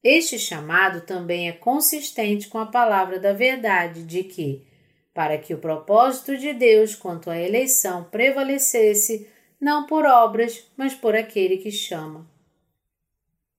Este 0.03 0.39
chamado 0.39 1.03
também 1.03 1.51
é 1.51 1.53
consistente 1.53 2.49
com 2.49 2.59
a 2.59 2.67
palavra 2.67 3.21
da 3.21 3.35
verdade 3.35 4.03
de 4.03 4.25
que 4.25 4.75
para 5.17 5.39
que 5.39 5.55
o 5.55 5.59
propósito 5.59 6.37
de 6.37 6.53
Deus 6.53 6.95
quanto 6.95 7.31
à 7.31 7.39
eleição 7.39 8.05
prevalecesse, 8.05 9.27
não 9.59 9.87
por 9.87 10.05
obras, 10.05 10.71
mas 10.77 10.93
por 10.93 11.17
aquele 11.17 11.57
que 11.57 11.71
chama. 11.71 12.29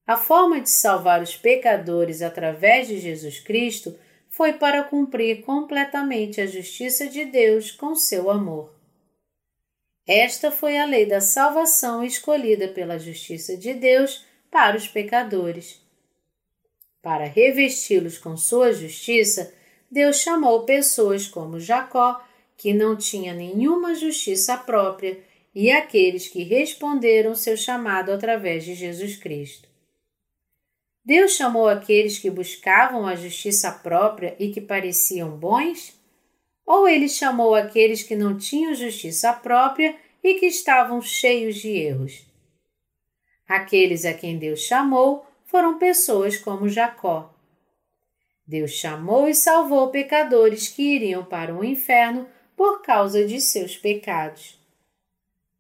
A 0.06 0.16
forma 0.16 0.62
de 0.62 0.70
salvar 0.70 1.20
os 1.20 1.36
pecadores 1.36 2.22
através 2.22 2.88
de 2.88 3.00
Jesus 3.00 3.40
Cristo 3.40 3.98
foi 4.30 4.54
para 4.54 4.84
cumprir 4.84 5.42
completamente 5.42 6.40
a 6.40 6.46
justiça 6.46 7.08
de 7.08 7.26
Deus 7.26 7.72
com 7.72 7.96
seu 7.96 8.30
amor. 8.30 8.72
Esta 10.06 10.52
foi 10.52 10.78
a 10.78 10.86
lei 10.86 11.08
da 11.08 11.20
salvação 11.20 12.04
escolhida 12.04 12.68
pela 12.68 13.00
justiça 13.00 13.58
de 13.58 13.74
Deus 13.74 14.24
para 14.52 14.78
os 14.78 14.88
pecadores. 14.88 15.82
Para 17.02 17.26
revesti-los 17.26 18.20
com 18.20 18.38
sua 18.38 18.72
justiça, 18.72 19.57
Deus 19.90 20.18
chamou 20.18 20.64
pessoas 20.64 21.28
como 21.28 21.60
Jacó, 21.60 22.22
que 22.58 22.74
não 22.74 22.96
tinha 22.96 23.34
nenhuma 23.34 23.96
justiça 23.96 24.58
própria, 24.58 25.20
e 25.54 25.72
aqueles 25.72 26.28
que 26.28 26.44
responderam 26.44 27.34
seu 27.34 27.58
chamado 27.58 28.12
através 28.12 28.64
de 28.64 28.76
Jesus 28.76 29.16
Cristo. 29.16 29.68
Deus 31.04 31.32
chamou 31.32 31.70
aqueles 31.70 32.20
que 32.20 32.30
buscavam 32.30 33.08
a 33.08 33.16
justiça 33.16 33.72
própria 33.72 34.36
e 34.38 34.52
que 34.52 34.60
pareciam 34.60 35.32
bons? 35.32 35.94
Ou 36.66 36.88
ele 36.88 37.08
chamou 37.08 37.56
aqueles 37.56 38.04
que 38.04 38.16
não 38.16 38.38
tinham 38.38 38.76
justiça 38.76 39.32
própria 39.32 39.96
e 40.22 40.34
que 40.34 40.46
estavam 40.46 41.02
cheios 41.02 41.56
de 41.56 41.70
erros? 41.70 42.26
Aqueles 43.48 44.04
a 44.04 44.14
quem 44.14 44.38
Deus 44.38 44.60
chamou 44.60 45.26
foram 45.46 45.80
pessoas 45.80 46.38
como 46.38 46.68
Jacó. 46.68 47.34
Deus 48.48 48.72
chamou 48.72 49.28
e 49.28 49.36
salvou 49.36 49.90
pecadores 49.90 50.70
que 50.70 50.82
iriam 50.82 51.26
para 51.26 51.54
o 51.54 51.66
inferno 51.66 52.28
por 52.56 52.82
causa 52.82 53.26
de 53.26 53.42
seus 53.42 53.76
pecados. 53.76 54.58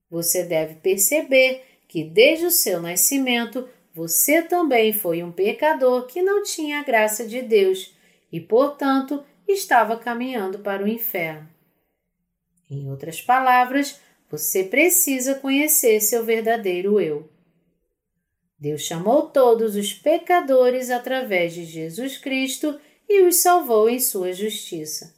Você 0.10 0.43
deve 0.43 0.76
perceber 0.76 1.63
que 1.88 2.04
desde 2.04 2.45
o 2.45 2.52
seu 2.52 2.82
nascimento 2.82 3.67
você 3.93 4.41
também 4.41 4.93
foi 4.93 5.21
um 5.21 5.32
pecador 5.32 6.06
que 6.08 6.21
não 6.21 6.43
tinha 6.43 6.80
a 6.80 6.84
graça 6.84 7.28
de 7.28 7.41
Deus 7.41 7.93
e, 8.32 8.39
portanto, 8.39 9.23
estava 9.47 9.97
caminhando 9.97 10.60
para 10.60 10.84
o 10.84 10.88
inferno. 10.88 11.50
Em 12.69 12.89
outras 12.89 13.21
palavras, 13.21 14.00
você 14.30 14.63
precisa 14.63 15.36
conhecer 15.36 16.00
seu 16.02 16.23
verdadeiro 16.23 17.00
eu. 17.00 17.30
Deus 18.60 18.82
chamou 18.82 19.30
todos 19.30 19.76
os 19.76 19.93
pecadores 19.93 20.89
através 20.89 21.54
de 21.54 21.63
Jesus 21.63 22.17
Cristo 22.17 22.80
e 23.08 23.22
os 23.22 23.41
salvou 23.41 23.89
em 23.89 24.00
sua 24.00 24.34
justiça. 24.34 25.15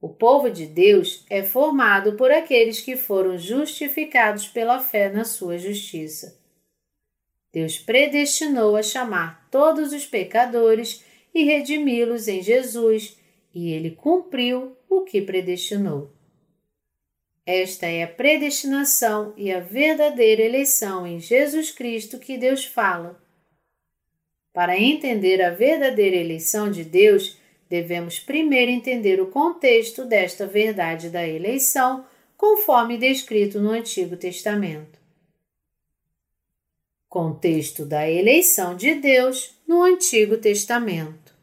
O 0.00 0.08
povo 0.08 0.50
de 0.50 0.64
Deus 0.64 1.26
é 1.28 1.42
formado 1.42 2.14
por 2.14 2.30
aqueles 2.30 2.80
que 2.80 2.96
foram 2.96 3.36
justificados 3.36 4.48
pela 4.48 4.80
fé 4.80 5.10
na 5.10 5.24
sua 5.24 5.58
justiça. 5.58 6.40
Deus 7.52 7.78
predestinou 7.78 8.76
a 8.76 8.82
chamar 8.82 9.46
todos 9.50 9.92
os 9.92 10.06
pecadores 10.06 11.04
e 11.34 11.44
redimi-los 11.44 12.28
em 12.28 12.42
Jesus, 12.42 13.18
e 13.54 13.72
ele 13.72 13.90
cumpriu 13.90 14.76
o 14.88 15.02
que 15.02 15.20
predestinou. 15.20 16.10
Esta 17.52 17.86
é 17.86 18.04
a 18.04 18.06
predestinação 18.06 19.34
e 19.36 19.50
a 19.50 19.58
verdadeira 19.58 20.40
eleição 20.40 21.04
em 21.04 21.18
Jesus 21.18 21.72
Cristo 21.72 22.16
que 22.20 22.38
Deus 22.38 22.64
fala. 22.64 23.20
Para 24.52 24.78
entender 24.78 25.42
a 25.42 25.50
verdadeira 25.50 26.14
eleição 26.14 26.70
de 26.70 26.84
Deus, 26.84 27.36
devemos 27.68 28.20
primeiro 28.20 28.70
entender 28.70 29.20
o 29.20 29.32
contexto 29.32 30.04
desta 30.04 30.46
verdade 30.46 31.10
da 31.10 31.26
eleição, 31.26 32.06
conforme 32.36 32.96
descrito 32.96 33.58
no 33.58 33.70
Antigo 33.70 34.16
Testamento. 34.16 35.00
Contexto 37.08 37.84
da 37.84 38.08
eleição 38.08 38.76
de 38.76 38.94
Deus 38.94 39.56
no 39.66 39.82
Antigo 39.82 40.38
Testamento. 40.38 41.34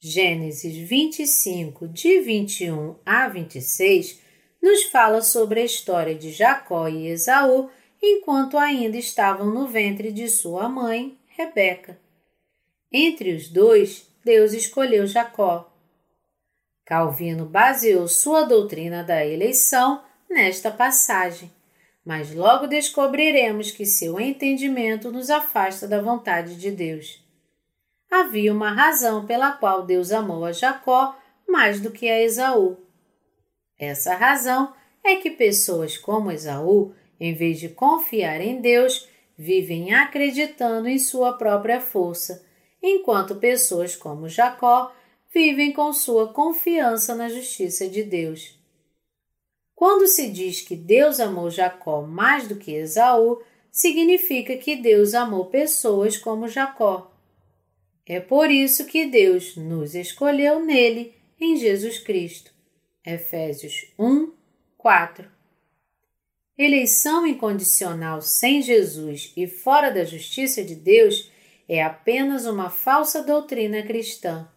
Gênesis 0.00 0.74
25, 0.74 1.88
de 1.88 2.20
21 2.20 2.96
a 3.04 3.28
26 3.28 4.29
nos 4.60 4.84
fala 4.84 5.22
sobre 5.22 5.60
a 5.60 5.64
história 5.64 6.14
de 6.14 6.30
Jacó 6.30 6.88
e 6.88 7.06
Esaú 7.08 7.70
enquanto 8.02 8.58
ainda 8.58 8.96
estavam 8.96 9.46
no 9.46 9.66
ventre 9.66 10.12
de 10.12 10.28
sua 10.28 10.68
mãe, 10.68 11.18
Rebeca. 11.28 11.98
Entre 12.92 13.34
os 13.34 13.48
dois, 13.48 14.08
Deus 14.24 14.52
escolheu 14.52 15.06
Jacó. 15.06 15.72
Calvino 16.84 17.46
baseou 17.46 18.08
sua 18.08 18.42
doutrina 18.42 19.04
da 19.04 19.24
eleição 19.24 20.02
nesta 20.28 20.70
passagem, 20.70 21.50
mas 22.04 22.34
logo 22.34 22.66
descobriremos 22.66 23.70
que 23.70 23.86
seu 23.86 24.18
entendimento 24.18 25.12
nos 25.12 25.30
afasta 25.30 25.86
da 25.86 26.00
vontade 26.00 26.56
de 26.56 26.70
Deus. 26.70 27.22
Havia 28.10 28.52
uma 28.52 28.72
razão 28.72 29.24
pela 29.24 29.52
qual 29.52 29.84
Deus 29.84 30.10
amou 30.10 30.44
a 30.44 30.52
Jacó 30.52 31.16
mais 31.46 31.80
do 31.80 31.90
que 31.90 32.08
a 32.08 32.20
Esaú. 32.20 32.76
Essa 33.80 34.14
razão 34.14 34.74
é 35.02 35.16
que 35.16 35.30
pessoas 35.30 35.96
como 35.96 36.30
Esaú, 36.30 36.94
em 37.18 37.32
vez 37.32 37.58
de 37.58 37.70
confiar 37.70 38.42
em 38.42 38.60
Deus, 38.60 39.08
vivem 39.38 39.94
acreditando 39.94 40.86
em 40.86 40.98
sua 40.98 41.32
própria 41.32 41.80
força, 41.80 42.44
enquanto 42.82 43.36
pessoas 43.36 43.96
como 43.96 44.28
Jacó 44.28 44.92
vivem 45.32 45.72
com 45.72 45.90
sua 45.94 46.30
confiança 46.30 47.14
na 47.14 47.30
justiça 47.30 47.88
de 47.88 48.02
Deus. 48.02 48.60
Quando 49.74 50.06
se 50.06 50.28
diz 50.28 50.60
que 50.60 50.76
Deus 50.76 51.18
amou 51.18 51.48
Jacó 51.48 52.02
mais 52.02 52.46
do 52.46 52.56
que 52.56 52.74
Esaú, 52.74 53.40
significa 53.72 54.58
que 54.58 54.76
Deus 54.76 55.14
amou 55.14 55.46
pessoas 55.46 56.18
como 56.18 56.48
Jacó. 56.48 57.10
É 58.04 58.20
por 58.20 58.50
isso 58.50 58.84
que 58.84 59.06
Deus 59.06 59.56
nos 59.56 59.94
escolheu 59.94 60.62
nele, 60.62 61.14
em 61.40 61.56
Jesus 61.56 61.98
Cristo. 61.98 62.59
Efésios 63.14 63.92
1, 63.98 64.32
4. 64.78 65.28
Eleição 66.56 67.26
incondicional 67.26 68.20
sem 68.20 68.62
Jesus 68.62 69.32
e 69.36 69.46
fora 69.46 69.90
da 69.90 70.04
justiça 70.04 70.62
de 70.62 70.74
Deus 70.74 71.30
é 71.68 71.82
apenas 71.82 72.46
uma 72.46 72.70
falsa 72.70 73.22
doutrina 73.22 73.82
cristã. 73.82 74.48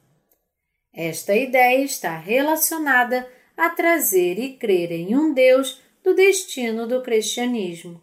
Esta 0.93 1.35
ideia 1.35 1.83
está 1.83 2.17
relacionada 2.17 3.27
a 3.55 3.69
trazer 3.69 4.37
e 4.37 4.57
crer 4.57 4.91
em 4.91 5.15
um 5.15 5.33
Deus 5.33 5.81
do 6.03 6.13
destino 6.13 6.87
do 6.87 7.01
cristianismo. 7.01 8.01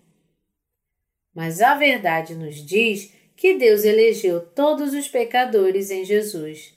Mas 1.35 1.61
a 1.61 1.75
verdade 1.75 2.35
nos 2.35 2.57
diz 2.57 3.13
que 3.37 3.55
Deus 3.55 3.85
elegeu 3.85 4.41
todos 4.41 4.95
os 4.95 5.09
pecadores 5.09 5.91
em 5.91 6.05
Jesus. 6.05 6.75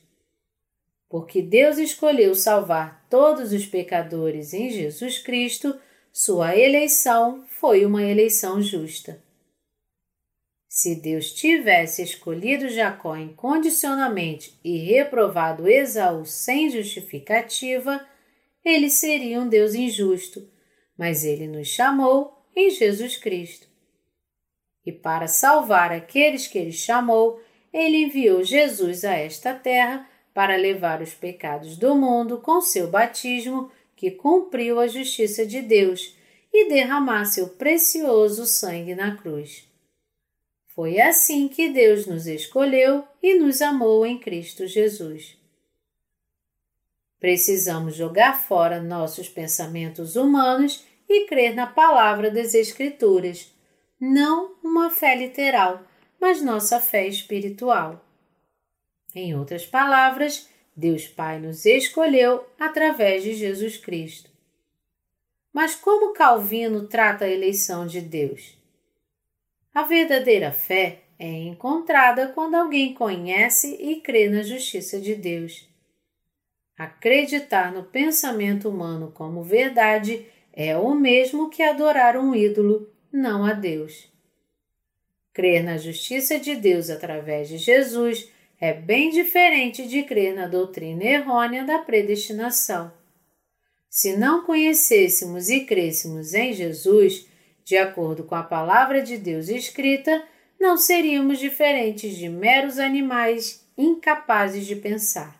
Porque 1.13 1.43
Deus 1.43 1.77
escolheu 1.77 2.33
salvar 2.33 3.05
todos 3.07 3.53
os 3.53 3.67
pecadores 3.67 4.51
em 4.51 4.71
Jesus 4.71 5.19
Cristo, 5.19 5.79
sua 6.11 6.57
eleição 6.57 7.45
foi 7.47 7.85
uma 7.85 8.01
eleição 8.01 8.59
justa. 8.59 9.23
Se 10.67 10.95
Deus 10.95 11.31
tivesse 11.31 12.01
escolhido 12.01 12.67
Jacó 12.67 13.15
incondicionalmente 13.15 14.59
e 14.63 14.75
reprovado 14.75 15.69
Esaú 15.69 16.25
sem 16.25 16.71
justificativa, 16.71 18.03
ele 18.65 18.89
seria 18.89 19.39
um 19.39 19.47
Deus 19.47 19.75
injusto, 19.75 20.49
mas 20.97 21.23
ele 21.23 21.47
nos 21.47 21.67
chamou 21.67 22.43
em 22.55 22.71
Jesus 22.71 23.17
Cristo. 23.17 23.67
E 24.83 24.91
para 24.91 25.27
salvar 25.27 25.91
aqueles 25.91 26.47
que 26.47 26.57
ele 26.57 26.71
chamou, 26.71 27.39
ele 27.71 27.97
enviou 27.97 28.43
Jesus 28.43 29.05
a 29.05 29.13
esta 29.13 29.53
terra 29.53 30.09
para 30.33 30.55
levar 30.55 31.01
os 31.01 31.13
pecados 31.13 31.77
do 31.77 31.95
mundo 31.95 32.39
com 32.39 32.59
seu 32.59 32.87
batismo, 32.87 33.71
que 33.95 34.11
cumpriu 34.11 34.79
a 34.79 34.87
justiça 34.87 35.45
de 35.45 35.61
Deus, 35.61 36.15
e 36.51 36.69
derramar 36.69 37.25
seu 37.25 37.49
precioso 37.49 38.45
sangue 38.45 38.93
na 38.93 39.15
cruz. 39.15 39.67
Foi 40.67 40.99
assim 40.99 41.47
que 41.47 41.69
Deus 41.69 42.05
nos 42.05 42.27
escolheu 42.27 43.03
e 43.21 43.35
nos 43.35 43.61
amou 43.61 44.05
em 44.05 44.19
Cristo 44.19 44.67
Jesus. 44.67 45.37
Precisamos 47.19 47.95
jogar 47.95 48.41
fora 48.41 48.81
nossos 48.81 49.29
pensamentos 49.29 50.15
humanos 50.15 50.83
e 51.07 51.25
crer 51.27 51.55
na 51.55 51.65
palavra 51.67 52.29
das 52.29 52.53
Escrituras, 52.53 53.51
não 53.99 54.55
uma 54.63 54.89
fé 54.89 55.15
literal, 55.15 55.83
mas 56.19 56.41
nossa 56.41 56.79
fé 56.79 57.07
espiritual. 57.07 58.03
Em 59.15 59.35
outras 59.35 59.65
palavras, 59.65 60.49
Deus 60.75 61.07
Pai 61.07 61.39
nos 61.39 61.65
escolheu 61.65 62.45
através 62.59 63.23
de 63.23 63.35
Jesus 63.35 63.77
Cristo. 63.77 64.31
Mas 65.53 65.75
como 65.75 66.13
Calvino 66.13 66.87
trata 66.87 67.25
a 67.25 67.29
eleição 67.29 67.85
de 67.85 68.01
Deus? 68.01 68.57
A 69.73 69.83
verdadeira 69.83 70.51
fé 70.51 71.03
é 71.19 71.29
encontrada 71.29 72.29
quando 72.29 72.55
alguém 72.55 72.93
conhece 72.93 73.75
e 73.79 74.01
crê 74.01 74.27
na 74.29 74.41
justiça 74.41 74.99
de 74.99 75.13
Deus. 75.15 75.67
Acreditar 76.75 77.71
no 77.71 77.83
pensamento 77.83 78.67
humano 78.67 79.11
como 79.11 79.43
verdade 79.43 80.25
é 80.51 80.75
o 80.75 80.95
mesmo 80.95 81.49
que 81.49 81.61
adorar 81.61 82.17
um 82.17 82.33
ídolo, 82.33 82.91
não 83.11 83.45
a 83.45 83.53
Deus. 83.53 84.11
Crer 85.31 85.63
na 85.63 85.77
justiça 85.77 86.39
de 86.39 86.55
Deus 86.55 86.89
através 86.89 87.47
de 87.47 87.57
Jesus 87.57 88.32
é 88.63 88.71
bem 88.71 89.09
diferente 89.09 89.85
de 89.85 90.03
crer 90.03 90.33
na 90.33 90.47
doutrina 90.47 91.03
errônea 91.03 91.65
da 91.65 91.79
predestinação. 91.79 92.93
Se 93.89 94.15
não 94.15 94.45
conhecêssemos 94.45 95.49
e 95.49 95.65
crêssemos 95.65 96.33
em 96.33 96.53
Jesus, 96.53 97.27
de 97.65 97.75
acordo 97.75 98.23
com 98.23 98.35
a 98.35 98.41
palavra 98.41 99.01
de 99.01 99.17
Deus 99.17 99.49
escrita, 99.49 100.25
não 100.57 100.77
seríamos 100.77 101.39
diferentes 101.39 102.15
de 102.15 102.29
meros 102.29 102.79
animais 102.79 103.67
incapazes 103.77 104.65
de 104.65 104.77
pensar. 104.77 105.37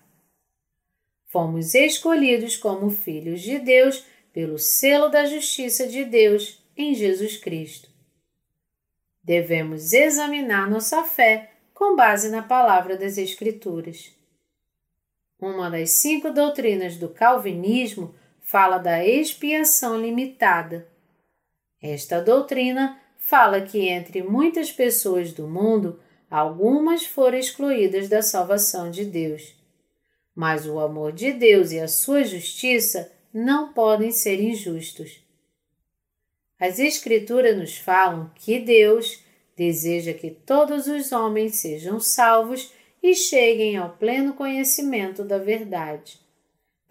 Fomos 1.28 1.74
escolhidos 1.74 2.58
como 2.58 2.90
filhos 2.90 3.40
de 3.40 3.58
Deus 3.58 4.04
pelo 4.34 4.60
selo 4.60 5.08
da 5.08 5.24
justiça 5.24 5.88
de 5.88 6.04
Deus 6.04 6.62
em 6.76 6.94
Jesus 6.94 7.38
Cristo. 7.38 7.90
Devemos 9.24 9.94
examinar 9.94 10.70
nossa 10.70 11.06
fé 11.06 11.53
com 11.74 11.96
base 11.96 12.30
na 12.30 12.42
palavra 12.44 12.98
das 12.98 13.18
Escrituras. 13.18 14.12
Uma 15.40 15.70
das 15.70 15.92
cinco 15.92 16.32
doutrinas 16.32 16.96
do 16.96 17.10
Calvinismo 17.10 18.14
fala 18.42 18.78
da 18.78 19.06
expiação 19.06 20.00
limitada. 20.00 20.88
Esta 21.82 22.22
doutrina 22.22 23.00
fala 23.18 23.62
que 23.62 23.88
entre 23.88 24.24
muitas 24.24 24.72
pessoas 24.72 25.34
do 25.34 25.48
mundo, 25.48 26.00
algumas 26.30 27.06
foram 27.06 27.38
excluídas 27.38 28.08
da 28.08 28.22
salvação 28.22 28.90
de 28.90 29.06
Deus 29.06 29.56
mas 30.36 30.66
o 30.66 30.80
amor 30.80 31.12
de 31.12 31.32
Deus 31.32 31.72
e 31.72 31.80
a 31.80 31.88
sua 31.88 32.24
justiça 32.24 33.12
não 33.34 33.74
podem 33.74 34.12
ser 34.12 34.42
injustos. 34.42 35.22
As 36.60 36.80
Escrituras 36.80 37.58
nos 37.58 37.78
falam 37.78 38.32
que 38.36 38.60
Deus 38.60 39.23
deseja 39.64 40.14
que 40.14 40.30
todos 40.30 40.88
os 40.88 41.12
homens 41.12 41.56
sejam 41.56 42.00
salvos 42.00 42.74
e 43.02 43.16
cheguem 43.16 43.78
ao 43.78 43.92
pleno 43.92 44.34
conhecimento 44.34 45.24
da 45.24 45.38
verdade. 45.38 46.20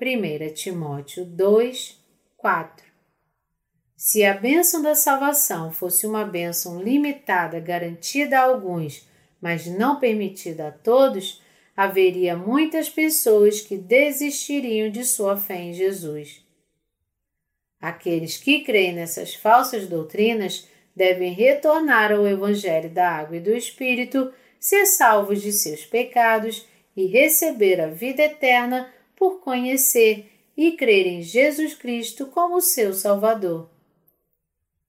1 0.00 0.54
Timóteo 0.54 1.24
2, 1.24 2.00
4 2.36 2.86
Se 3.94 4.24
a 4.24 4.34
bênção 4.34 4.82
da 4.82 4.94
salvação 4.94 5.70
fosse 5.70 6.06
uma 6.06 6.24
bênção 6.24 6.82
limitada 6.82 7.60
garantida 7.60 8.38
a 8.38 8.44
alguns, 8.44 9.06
mas 9.40 9.66
não 9.66 10.00
permitida 10.00 10.68
a 10.68 10.72
todos, 10.72 11.42
haveria 11.76 12.36
muitas 12.36 12.88
pessoas 12.88 13.60
que 13.60 13.76
desistiriam 13.76 14.90
de 14.90 15.04
sua 15.04 15.36
fé 15.36 15.60
em 15.60 15.74
Jesus. 15.74 16.42
Aqueles 17.80 18.36
que 18.36 18.60
creem 18.60 18.94
nessas 18.94 19.34
falsas 19.34 19.86
doutrinas 19.88 20.68
devem 20.94 21.32
retornar 21.32 22.12
ao 22.12 22.26
Evangelho 22.26 22.90
da 22.90 23.08
Água 23.08 23.36
e 23.36 23.40
do 23.40 23.54
Espírito, 23.54 24.32
ser 24.58 24.86
salvos 24.86 25.42
de 25.42 25.52
seus 25.52 25.84
pecados 25.84 26.66
e 26.96 27.06
receber 27.06 27.80
a 27.80 27.88
vida 27.88 28.22
eterna 28.22 28.92
por 29.16 29.40
conhecer 29.40 30.30
e 30.56 30.72
crer 30.72 31.06
em 31.06 31.22
Jesus 31.22 31.74
Cristo 31.74 32.26
como 32.26 32.60
seu 32.60 32.92
Salvador. 32.92 33.70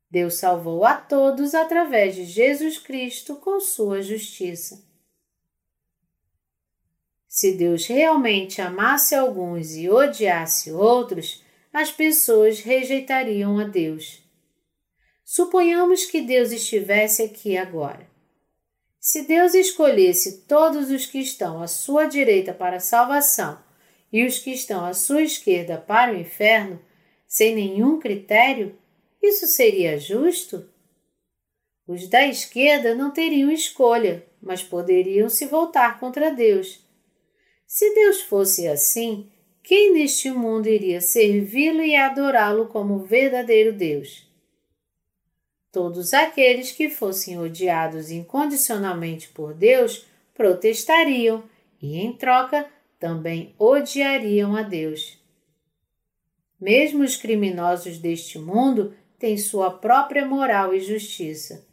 Deus 0.10 0.36
salvou 0.36 0.86
a 0.86 0.96
todos 0.96 1.56
através 1.56 2.16
de 2.16 2.26
Jesus 2.26 2.78
Cristo 2.78 3.36
com 3.38 3.60
sua 3.60 4.02
justiça. 4.02 4.84
Se 7.28 7.54
Deus 7.54 7.88
realmente 7.88 8.62
amasse 8.62 9.16
alguns 9.16 9.76
e 9.76 9.90
odiasse 9.90 10.72
outros, 10.72 11.44
as 11.74 11.92
pessoas 11.92 12.60
rejeitariam 12.60 13.58
a 13.58 13.64
Deus. 13.64 14.23
Suponhamos 15.36 16.06
que 16.06 16.22
Deus 16.22 16.52
estivesse 16.52 17.24
aqui 17.24 17.58
agora. 17.58 18.08
Se 19.00 19.24
Deus 19.24 19.56
escolhesse 19.56 20.44
todos 20.44 20.92
os 20.92 21.08
que 21.08 21.18
estão 21.18 21.60
à 21.60 21.66
sua 21.66 22.06
direita 22.06 22.54
para 22.54 22.76
a 22.76 22.80
salvação 22.80 23.58
e 24.12 24.24
os 24.28 24.38
que 24.38 24.52
estão 24.52 24.86
à 24.86 24.94
sua 24.94 25.24
esquerda 25.24 25.76
para 25.76 26.14
o 26.14 26.16
inferno, 26.16 26.80
sem 27.28 27.56
nenhum 27.56 28.00
critério, 28.00 28.78
isso 29.24 29.48
seria 29.48 29.98
justo? 29.98 30.70
Os 31.88 32.08
da 32.08 32.28
esquerda 32.28 32.94
não 32.94 33.10
teriam 33.10 33.50
escolha, 33.50 34.24
mas 34.40 34.62
poderiam 34.62 35.30
se 35.30 35.48
voltar 35.48 36.00
contra 36.00 36.30
Deus. 36.30 36.80
Se 37.66 37.92
Deus 37.96 38.22
fosse 38.22 38.68
assim, 38.68 39.32
quem 39.64 39.94
neste 39.94 40.30
mundo 40.30 40.70
iria 40.70 41.02
servi-lo 41.02 41.82
e 41.82 41.96
adorá-lo 41.96 42.68
como 42.68 43.00
verdadeiro 43.00 43.74
Deus? 43.74 44.32
Todos 45.74 46.14
aqueles 46.14 46.72
que 46.72 46.88
fossem 46.88 47.40
odiados 47.40 48.12
incondicionalmente 48.12 49.30
por 49.30 49.56
Deus 49.56 50.06
protestariam 50.36 51.44
e, 51.82 51.98
em 51.98 52.14
troca, 52.14 52.68
também 53.00 53.56
odiariam 53.58 54.56
a 54.56 54.62
Deus. 54.62 55.18
Mesmo 56.62 57.04
os 57.04 57.16
criminosos 57.16 57.98
deste 57.98 58.38
mundo 58.38 58.94
têm 59.18 59.36
sua 59.36 59.72
própria 59.72 60.24
moral 60.24 60.76
e 60.76 60.80
justiça. 60.80 61.66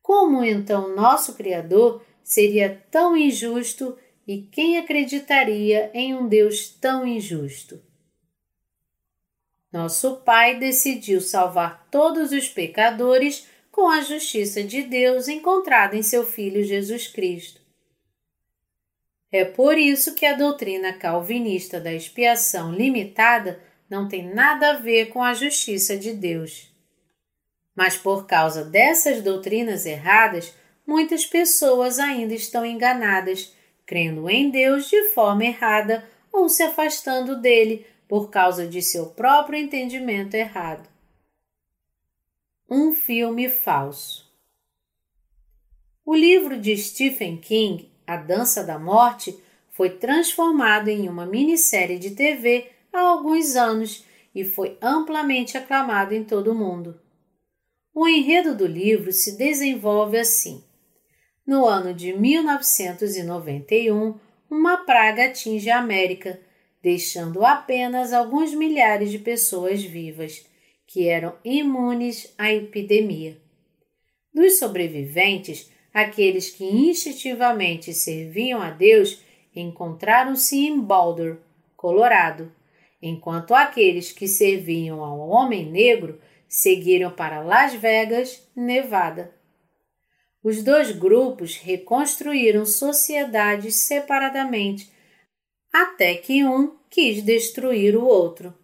Como 0.00 0.42
então 0.42 0.96
nosso 0.96 1.34
Criador 1.34 2.02
seria 2.24 2.82
tão 2.90 3.14
injusto 3.14 3.98
e 4.26 4.38
quem 4.50 4.78
acreditaria 4.78 5.90
em 5.92 6.14
um 6.14 6.26
Deus 6.26 6.70
tão 6.70 7.06
injusto? 7.06 7.82
Nosso 9.76 10.16
Pai 10.24 10.58
decidiu 10.58 11.20
salvar 11.20 11.86
todos 11.90 12.32
os 12.32 12.48
pecadores 12.48 13.46
com 13.70 13.90
a 13.90 14.00
justiça 14.00 14.62
de 14.62 14.80
Deus 14.80 15.28
encontrada 15.28 15.94
em 15.94 16.02
seu 16.02 16.24
Filho 16.24 16.64
Jesus 16.64 17.06
Cristo. 17.06 17.60
É 19.30 19.44
por 19.44 19.76
isso 19.76 20.14
que 20.14 20.24
a 20.24 20.32
doutrina 20.32 20.94
calvinista 20.94 21.78
da 21.78 21.92
expiação 21.92 22.72
limitada 22.72 23.60
não 23.86 24.08
tem 24.08 24.26
nada 24.26 24.70
a 24.70 24.76
ver 24.78 25.10
com 25.10 25.22
a 25.22 25.34
justiça 25.34 25.94
de 25.94 26.14
Deus. 26.14 26.74
Mas 27.74 27.98
por 27.98 28.26
causa 28.26 28.64
dessas 28.64 29.20
doutrinas 29.20 29.84
erradas, 29.84 30.54
muitas 30.86 31.26
pessoas 31.26 31.98
ainda 31.98 32.32
estão 32.32 32.64
enganadas, 32.64 33.54
crendo 33.84 34.30
em 34.30 34.48
Deus 34.48 34.88
de 34.88 35.10
forma 35.10 35.44
errada 35.44 36.02
ou 36.32 36.48
se 36.48 36.62
afastando 36.62 37.38
dele 37.38 37.84
por 38.08 38.30
causa 38.30 38.66
de 38.66 38.82
seu 38.82 39.06
próprio 39.06 39.58
entendimento 39.58 40.34
errado. 40.34 40.88
Um 42.68 42.92
filme 42.92 43.48
falso. 43.48 44.26
O 46.04 46.14
livro 46.14 46.60
de 46.60 46.76
Stephen 46.76 47.36
King, 47.36 47.90
A 48.06 48.16
Dança 48.16 48.62
da 48.62 48.78
Morte, 48.78 49.36
foi 49.70 49.90
transformado 49.90 50.88
em 50.88 51.08
uma 51.08 51.26
minissérie 51.26 51.98
de 51.98 52.12
TV 52.12 52.70
há 52.92 53.00
alguns 53.00 53.56
anos 53.56 54.04
e 54.34 54.44
foi 54.44 54.78
amplamente 54.80 55.58
aclamado 55.58 56.14
em 56.14 56.22
todo 56.22 56.52
o 56.52 56.54
mundo. 56.54 57.00
O 57.94 58.06
enredo 58.06 58.54
do 58.54 58.66
livro 58.66 59.10
se 59.10 59.36
desenvolve 59.36 60.18
assim. 60.18 60.62
No 61.46 61.64
ano 61.64 61.94
de 61.94 62.12
1991, 62.12 64.18
uma 64.50 64.78
praga 64.78 65.26
atinge 65.26 65.70
a 65.70 65.78
América, 65.78 66.40
deixando 66.86 67.44
apenas 67.44 68.12
alguns 68.12 68.54
milhares 68.54 69.10
de 69.10 69.18
pessoas 69.18 69.82
vivas, 69.82 70.46
que 70.86 71.08
eram 71.08 71.34
imunes 71.44 72.32
à 72.38 72.52
epidemia. 72.52 73.36
Dos 74.32 74.60
sobreviventes, 74.60 75.68
aqueles 75.92 76.48
que 76.48 76.64
instintivamente 76.64 77.92
serviam 77.92 78.62
a 78.62 78.70
Deus 78.70 79.20
encontraram-se 79.52 80.64
em 80.64 80.78
Boulder, 80.78 81.38
Colorado, 81.76 82.52
enquanto 83.02 83.52
aqueles 83.52 84.12
que 84.12 84.28
serviam 84.28 85.02
ao 85.02 85.28
Homem 85.28 85.68
Negro 85.68 86.20
seguiram 86.48 87.10
para 87.10 87.40
Las 87.40 87.74
Vegas, 87.74 88.48
Nevada. 88.54 89.34
Os 90.40 90.62
dois 90.62 90.92
grupos 90.92 91.56
reconstruíram 91.56 92.64
sociedades 92.64 93.74
separadamente, 93.74 94.94
até 95.82 96.14
que 96.14 96.42
um 96.42 96.74
quis 96.88 97.22
destruir 97.22 97.96
o 97.96 98.04
outro. 98.04 98.54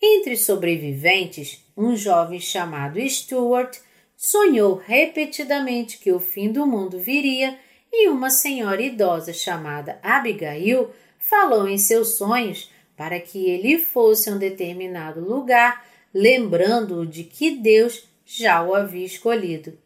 Entre 0.00 0.36
sobreviventes, 0.36 1.64
um 1.74 1.96
jovem 1.96 2.38
chamado 2.38 3.00
Stuart 3.08 3.78
sonhou 4.14 4.74
repetidamente 4.74 5.96
que 5.98 6.12
o 6.12 6.20
fim 6.20 6.52
do 6.52 6.66
mundo 6.66 6.98
viria 6.98 7.58
e 7.90 8.08
uma 8.08 8.28
senhora 8.28 8.82
idosa 8.82 9.32
chamada 9.32 9.98
Abigail 10.02 10.90
falou 11.18 11.66
em 11.66 11.78
seus 11.78 12.18
sonhos 12.18 12.70
para 12.94 13.18
que 13.18 13.48
ele 13.48 13.78
fosse 13.78 14.28
a 14.28 14.32
um 14.32 14.38
determinado 14.38 15.20
lugar 15.20 15.86
lembrando-o 16.12 17.06
de 17.06 17.24
que 17.24 17.52
Deus 17.52 18.04
já 18.26 18.62
o 18.62 18.74
havia 18.74 19.06
escolhido. 19.06 19.78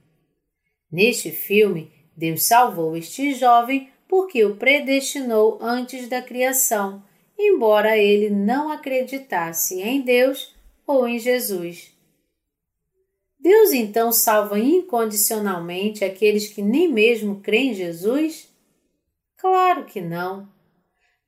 Neste 0.90 1.30
filme, 1.30 1.92
Deus 2.16 2.42
salvou 2.44 2.96
este 2.96 3.32
jovem 3.32 3.90
porque 4.08 4.44
o 4.44 4.56
predestinou 4.56 5.58
antes 5.60 6.08
da 6.08 6.22
criação, 6.22 7.02
embora 7.38 7.96
ele 7.96 8.30
não 8.30 8.70
acreditasse 8.70 9.80
em 9.80 10.00
Deus 10.00 10.54
ou 10.86 11.06
em 11.06 11.18
Jesus. 11.18 11.94
Deus 13.38 13.72
então 13.72 14.10
salva 14.10 14.58
incondicionalmente 14.58 16.04
aqueles 16.04 16.48
que 16.48 16.62
nem 16.62 16.88
mesmo 16.88 17.40
creem 17.40 17.70
em 17.70 17.74
Jesus? 17.74 18.48
Claro 19.36 19.84
que 19.84 20.00
não. 20.00 20.48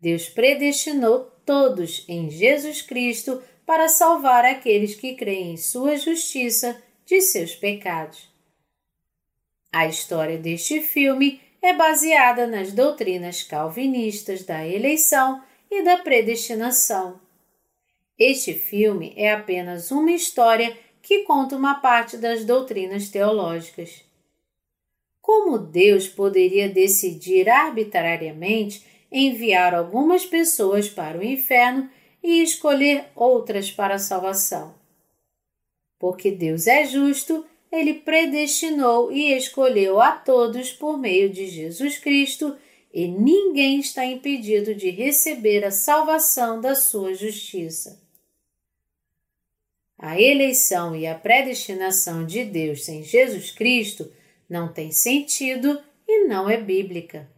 Deus 0.01 0.29
predestinou 0.29 1.31
todos 1.45 2.05
em 2.09 2.31
Jesus 2.31 2.83
Cristo 2.83 3.43
para 3.65 3.89
salvar 3.89 4.45
aqueles 4.45 4.95
que 4.95 5.15
creem 5.15 5.53
em 5.53 5.57
sua 5.57 5.97
justiça 5.97 6.83
de 7.05 7.21
seus 7.21 7.55
pecados. 7.55 8.29
A 9.73 9.87
história 9.87 10.39
deste 10.39 10.81
filme 10.81 11.41
é 11.61 11.73
baseada 11.73 12.47
nas 12.47 12.73
doutrinas 12.73 13.43
calvinistas 13.43 14.45
da 14.45 14.67
eleição 14.67 15.43
e 15.71 15.83
da 15.83 15.99
predestinação. 15.99 17.21
Este 18.19 18.53
filme 18.53 19.13
é 19.17 19.33
apenas 19.33 19.91
uma 19.91 20.13
história 20.13 20.77
que 21.03 21.23
conta 21.23 21.57
uma 21.57 21.77
parte 21.77 22.17
das 22.17 22.45
doutrinas 22.45 23.09
teológicas. 23.09 24.05
Como 25.21 25.59
Deus 25.59 26.09
poderia 26.09 26.69
decidir 26.69 27.49
arbitrariamente 27.49 28.85
enviar 29.11 29.75
algumas 29.75 30.27
pessoas 30.27 30.89
para 30.89 31.19
o 31.19 31.25
inferno 31.25 31.89
e 32.23 32.43
escolher 32.43 33.07
outras 33.15 33.71
para 33.71 33.95
a 33.95 33.99
salvação. 33.99 34.75
Porque 35.99 36.31
Deus 36.31 36.67
é 36.67 36.85
justo, 36.85 37.45
ele 37.71 37.95
predestinou 37.95 39.13
e 39.13 39.33
escolheu 39.33 40.01
a 40.01 40.13
todos 40.13 40.73
por 40.73 40.99
meio 40.99 41.29
de 41.31 41.47
Jesus 41.47 41.99
Cristo, 41.99 42.57
e 42.93 43.07
ninguém 43.07 43.81
está 43.81 44.05
impedido 44.05 44.75
de 44.75 44.91
receber 44.91 45.65
a 45.65 45.71
salvação 45.71 46.61
da 46.61 46.75
sua 46.75 47.15
justiça. 47.15 48.01
A 49.99 50.21
eleição 50.21 50.95
e 50.95 51.07
a 51.07 51.15
predestinação 51.15 52.25
de 52.25 52.45
Deus 52.45 52.85
sem 52.85 53.03
Jesus 53.03 53.51
Cristo 53.51 54.11
não 54.49 54.73
tem 54.73 54.91
sentido 54.91 55.81
e 56.07 56.25
não 56.25 56.49
é 56.49 56.57
bíblica. 56.57 57.29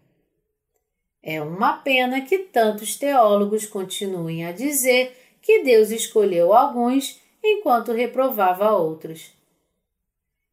É 1.23 1.43
uma 1.43 1.79
pena 1.79 2.21
que 2.21 2.39
tantos 2.39 2.97
teólogos 2.97 3.67
continuem 3.67 4.47
a 4.47 4.53
dizer 4.53 5.17
que 5.43 5.63
Deus 5.63 5.91
escolheu 5.91 6.53
alguns 6.53 7.21
enquanto 7.43 7.93
reprovava 7.93 8.73
outros. 8.73 9.33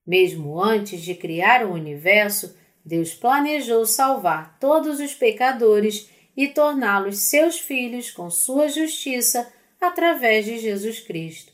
Mesmo 0.07 0.63
antes 0.63 1.01
de 1.01 1.13
criar 1.13 1.65
o 1.65 1.73
universo, 1.73 2.55
Deus 2.85 3.13
planejou 3.13 3.85
salvar 3.85 4.57
todos 4.57 5.01
os 5.01 5.13
pecadores 5.13 6.09
e 6.37 6.47
torná-los 6.47 7.17
seus 7.17 7.59
filhos 7.59 8.09
com 8.09 8.29
sua 8.29 8.69
justiça 8.69 9.51
através 9.81 10.45
de 10.45 10.57
Jesus 10.57 11.01
Cristo. 11.01 11.51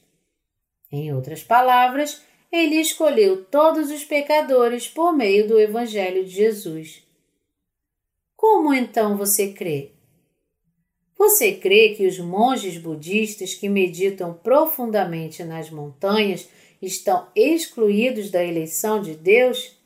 Em 0.92 1.12
outras 1.12 1.42
palavras, 1.42 2.22
ele 2.52 2.76
escolheu 2.76 3.44
todos 3.46 3.90
os 3.90 4.04
pecadores 4.04 4.88
por 4.88 5.12
meio 5.12 5.48
do 5.48 5.60
Evangelho 5.60 6.24
de 6.24 6.30
Jesus. 6.30 7.02
Como 8.38 8.72
então 8.72 9.18
você 9.18 9.52
crê? 9.52 9.94
Você 11.18 11.54
crê 11.54 11.96
que 11.96 12.06
os 12.06 12.20
monges 12.20 12.78
budistas 12.78 13.56
que 13.56 13.68
meditam 13.68 14.34
profundamente 14.34 15.44
nas 15.44 15.72
montanhas 15.72 16.48
estão 16.86 17.28
excluídos 17.36 18.30
da 18.30 18.44
eleição 18.44 19.02
de 19.02 19.16
Deus? 19.16 19.78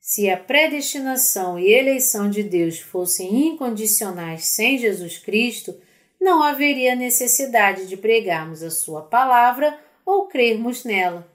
Se 0.00 0.28
a 0.28 0.36
predestinação 0.36 1.58
e 1.58 1.72
eleição 1.72 2.28
de 2.28 2.42
Deus 2.42 2.80
fossem 2.80 3.48
incondicionais 3.48 4.44
sem 4.46 4.76
Jesus 4.76 5.18
Cristo, 5.18 5.74
não 6.20 6.42
haveria 6.42 6.96
necessidade 6.96 7.86
de 7.86 7.96
pregarmos 7.96 8.62
a 8.62 8.70
Sua 8.70 9.02
palavra 9.02 9.78
ou 10.04 10.26
crermos 10.26 10.84
nela. 10.84 11.30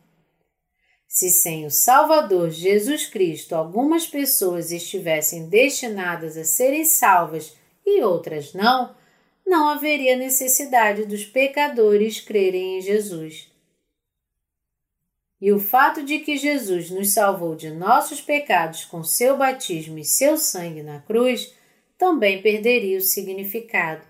Se 1.07 1.29
sem 1.29 1.65
o 1.65 1.71
Salvador 1.71 2.49
Jesus 2.49 3.05
Cristo 3.05 3.55
algumas 3.55 4.05
pessoas 4.05 4.71
estivessem 4.71 5.47
destinadas 5.47 6.35
a 6.35 6.43
serem 6.43 6.83
salvas 6.83 7.55
e 7.85 8.01
outras 8.03 8.53
não, 8.53 8.93
não 9.47 9.69
haveria 9.69 10.17
necessidade 10.17 11.05
dos 11.05 11.23
pecadores 11.23 12.19
crerem 12.19 12.77
em 12.77 12.81
Jesus. 12.81 13.54
E 15.41 15.51
o 15.51 15.59
fato 15.59 16.03
de 16.03 16.19
que 16.19 16.37
Jesus 16.37 16.89
nos 16.89 17.13
salvou 17.13 17.55
de 17.55 17.69
nossos 17.69 18.21
pecados 18.21 18.85
com 18.85 19.03
seu 19.03 19.37
batismo 19.37 19.97
e 19.97 20.05
seu 20.05 20.37
sangue 20.37 20.81
na 20.81 20.99
cruz 20.99 21.53
também 21.97 22.41
perderia 22.41 22.97
o 22.97 23.01
significado. 23.01 24.05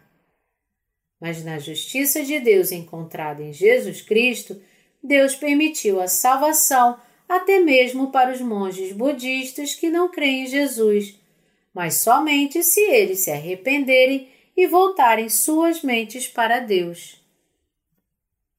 Mas 1.19 1.43
na 1.43 1.57
justiça 1.57 2.23
de 2.23 2.39
Deus 2.39 2.71
encontrada 2.71 3.41
em 3.41 3.51
Jesus 3.51 4.01
Cristo, 4.01 4.61
Deus 5.03 5.35
permitiu 5.35 6.01
a 6.01 6.07
salvação 6.07 6.99
até 7.27 7.59
mesmo 7.59 8.11
para 8.11 8.31
os 8.31 8.41
monges 8.41 8.91
budistas 8.91 9.73
que 9.73 9.89
não 9.89 10.09
creem 10.09 10.43
em 10.43 10.47
Jesus, 10.47 11.15
mas 11.73 11.95
somente 11.95 12.63
se 12.63 12.79
eles 12.79 13.21
se 13.21 13.31
arrependerem 13.31 14.29
e 14.55 14.67
voltarem 14.67 15.27
suas 15.27 15.81
mentes 15.81 16.27
para 16.27 16.59
Deus. 16.59 17.24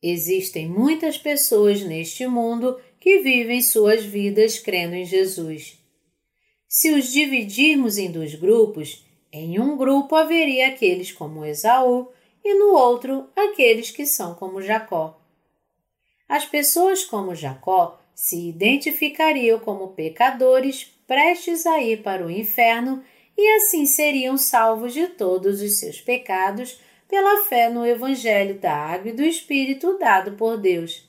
Existem 0.02 0.68
muitas 0.68 1.16
pessoas 1.16 1.82
neste 1.82 2.26
mundo 2.26 2.78
que 3.00 3.20
vivem 3.20 3.62
suas 3.62 4.04
vidas 4.04 4.58
crendo 4.58 4.94
em 4.94 5.04
Jesus. 5.04 5.78
Se 6.68 6.92
os 6.92 7.12
dividirmos 7.12 7.96
em 7.96 8.10
dois 8.10 8.34
grupos, 8.34 9.04
em 9.32 9.58
um 9.58 9.76
grupo 9.76 10.14
haveria 10.14 10.68
aqueles 10.68 11.12
como 11.12 11.44
Esaú 11.44 12.08
e 12.44 12.54
no 12.54 12.74
outro 12.74 13.28
aqueles 13.34 13.90
que 13.90 14.06
são 14.06 14.34
como 14.34 14.62
Jacó. 14.62 15.20
As 16.28 16.44
pessoas 16.44 17.04
como 17.04 17.34
Jacó 17.34 18.00
se 18.14 18.48
identificariam 18.48 19.58
como 19.58 19.88
pecadores 19.88 20.84
prestes 21.06 21.66
a 21.66 21.80
ir 21.80 22.02
para 22.02 22.26
o 22.26 22.30
inferno 22.30 23.02
e 23.36 23.56
assim 23.56 23.86
seriam 23.86 24.36
salvos 24.36 24.94
de 24.94 25.06
todos 25.08 25.60
os 25.60 25.78
seus 25.78 26.00
pecados 26.00 26.80
pela 27.08 27.44
fé 27.44 27.68
no 27.68 27.86
Evangelho 27.86 28.58
da 28.58 28.72
Água 28.72 29.10
e 29.10 29.14
do 29.14 29.22
Espírito 29.22 29.98
dado 29.98 30.32
por 30.32 30.56
Deus. 30.56 31.08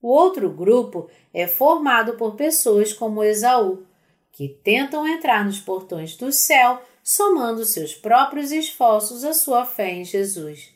O 0.00 0.08
outro 0.08 0.50
grupo 0.50 1.08
é 1.32 1.46
formado 1.46 2.14
por 2.14 2.34
pessoas 2.34 2.92
como 2.92 3.22
Esaú, 3.22 3.86
que 4.32 4.48
tentam 4.48 5.06
entrar 5.06 5.44
nos 5.44 5.60
portões 5.60 6.16
do 6.16 6.32
céu 6.32 6.82
somando 7.04 7.64
seus 7.64 7.94
próprios 7.94 8.52
esforços 8.52 9.24
à 9.24 9.32
sua 9.32 9.64
fé 9.64 9.92
em 9.92 10.04
Jesus. 10.04 10.72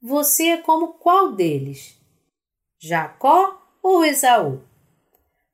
Você 0.00 0.48
é 0.48 0.56
como 0.58 0.94
qual 0.94 1.32
deles? 1.32 1.96
Jacó 2.78 3.60
ou 3.82 4.04
Esaú? 4.04 4.62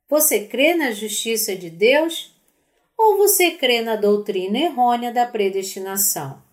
Você 0.09 0.45
crê 0.45 0.75
na 0.75 0.91
justiça 0.91 1.55
de 1.55 1.69
Deus? 1.69 2.35
Ou 2.97 3.17
você 3.17 3.51
crê 3.51 3.81
na 3.81 3.95
doutrina 3.95 4.57
errônea 4.57 5.11
da 5.11 5.25
predestinação? 5.25 6.50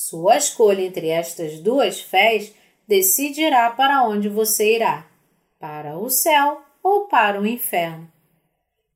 Sua 0.00 0.36
escolha 0.36 0.82
entre 0.82 1.08
estas 1.08 1.58
duas 1.58 2.00
fés 2.00 2.54
decidirá 2.86 3.68
para 3.70 4.04
onde 4.04 4.28
você 4.28 4.76
irá: 4.76 5.04
para 5.58 5.98
o 5.98 6.08
céu 6.08 6.62
ou 6.80 7.08
para 7.08 7.40
o 7.40 7.44
inferno. 7.44 8.08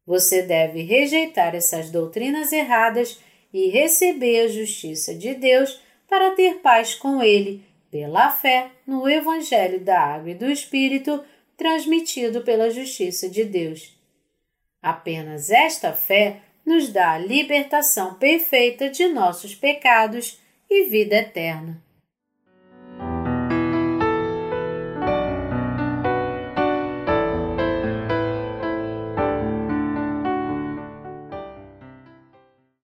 Você 0.06 0.42
deve 0.42 0.82
rejeitar 0.82 1.56
essas 1.56 1.90
doutrinas 1.90 2.52
erradas 2.52 3.18
e 3.52 3.68
receber 3.68 4.44
a 4.44 4.48
justiça 4.48 5.12
de 5.12 5.34
Deus 5.34 5.82
para 6.08 6.36
ter 6.36 6.60
paz 6.60 6.94
com 6.94 7.20
Ele, 7.20 7.64
pela 7.90 8.30
fé 8.30 8.70
no 8.86 9.08
Evangelho 9.08 9.80
da 9.80 9.98
Água 9.98 10.30
e 10.30 10.34
do 10.36 10.48
Espírito 10.48 11.20
transmitido 11.56 12.42
pela 12.42 12.70
justiça 12.70 13.28
de 13.28 13.44
Deus. 13.44 13.92
Apenas 14.80 15.50
esta 15.50 15.92
fé 15.92 16.42
nos 16.64 16.90
dá 16.90 17.14
a 17.14 17.18
libertação 17.18 18.14
perfeita 18.14 18.88
de 18.88 19.08
nossos 19.08 19.52
pecados 19.52 20.40
e 20.72 20.88
vida 20.88 21.16
eterna. 21.16 21.82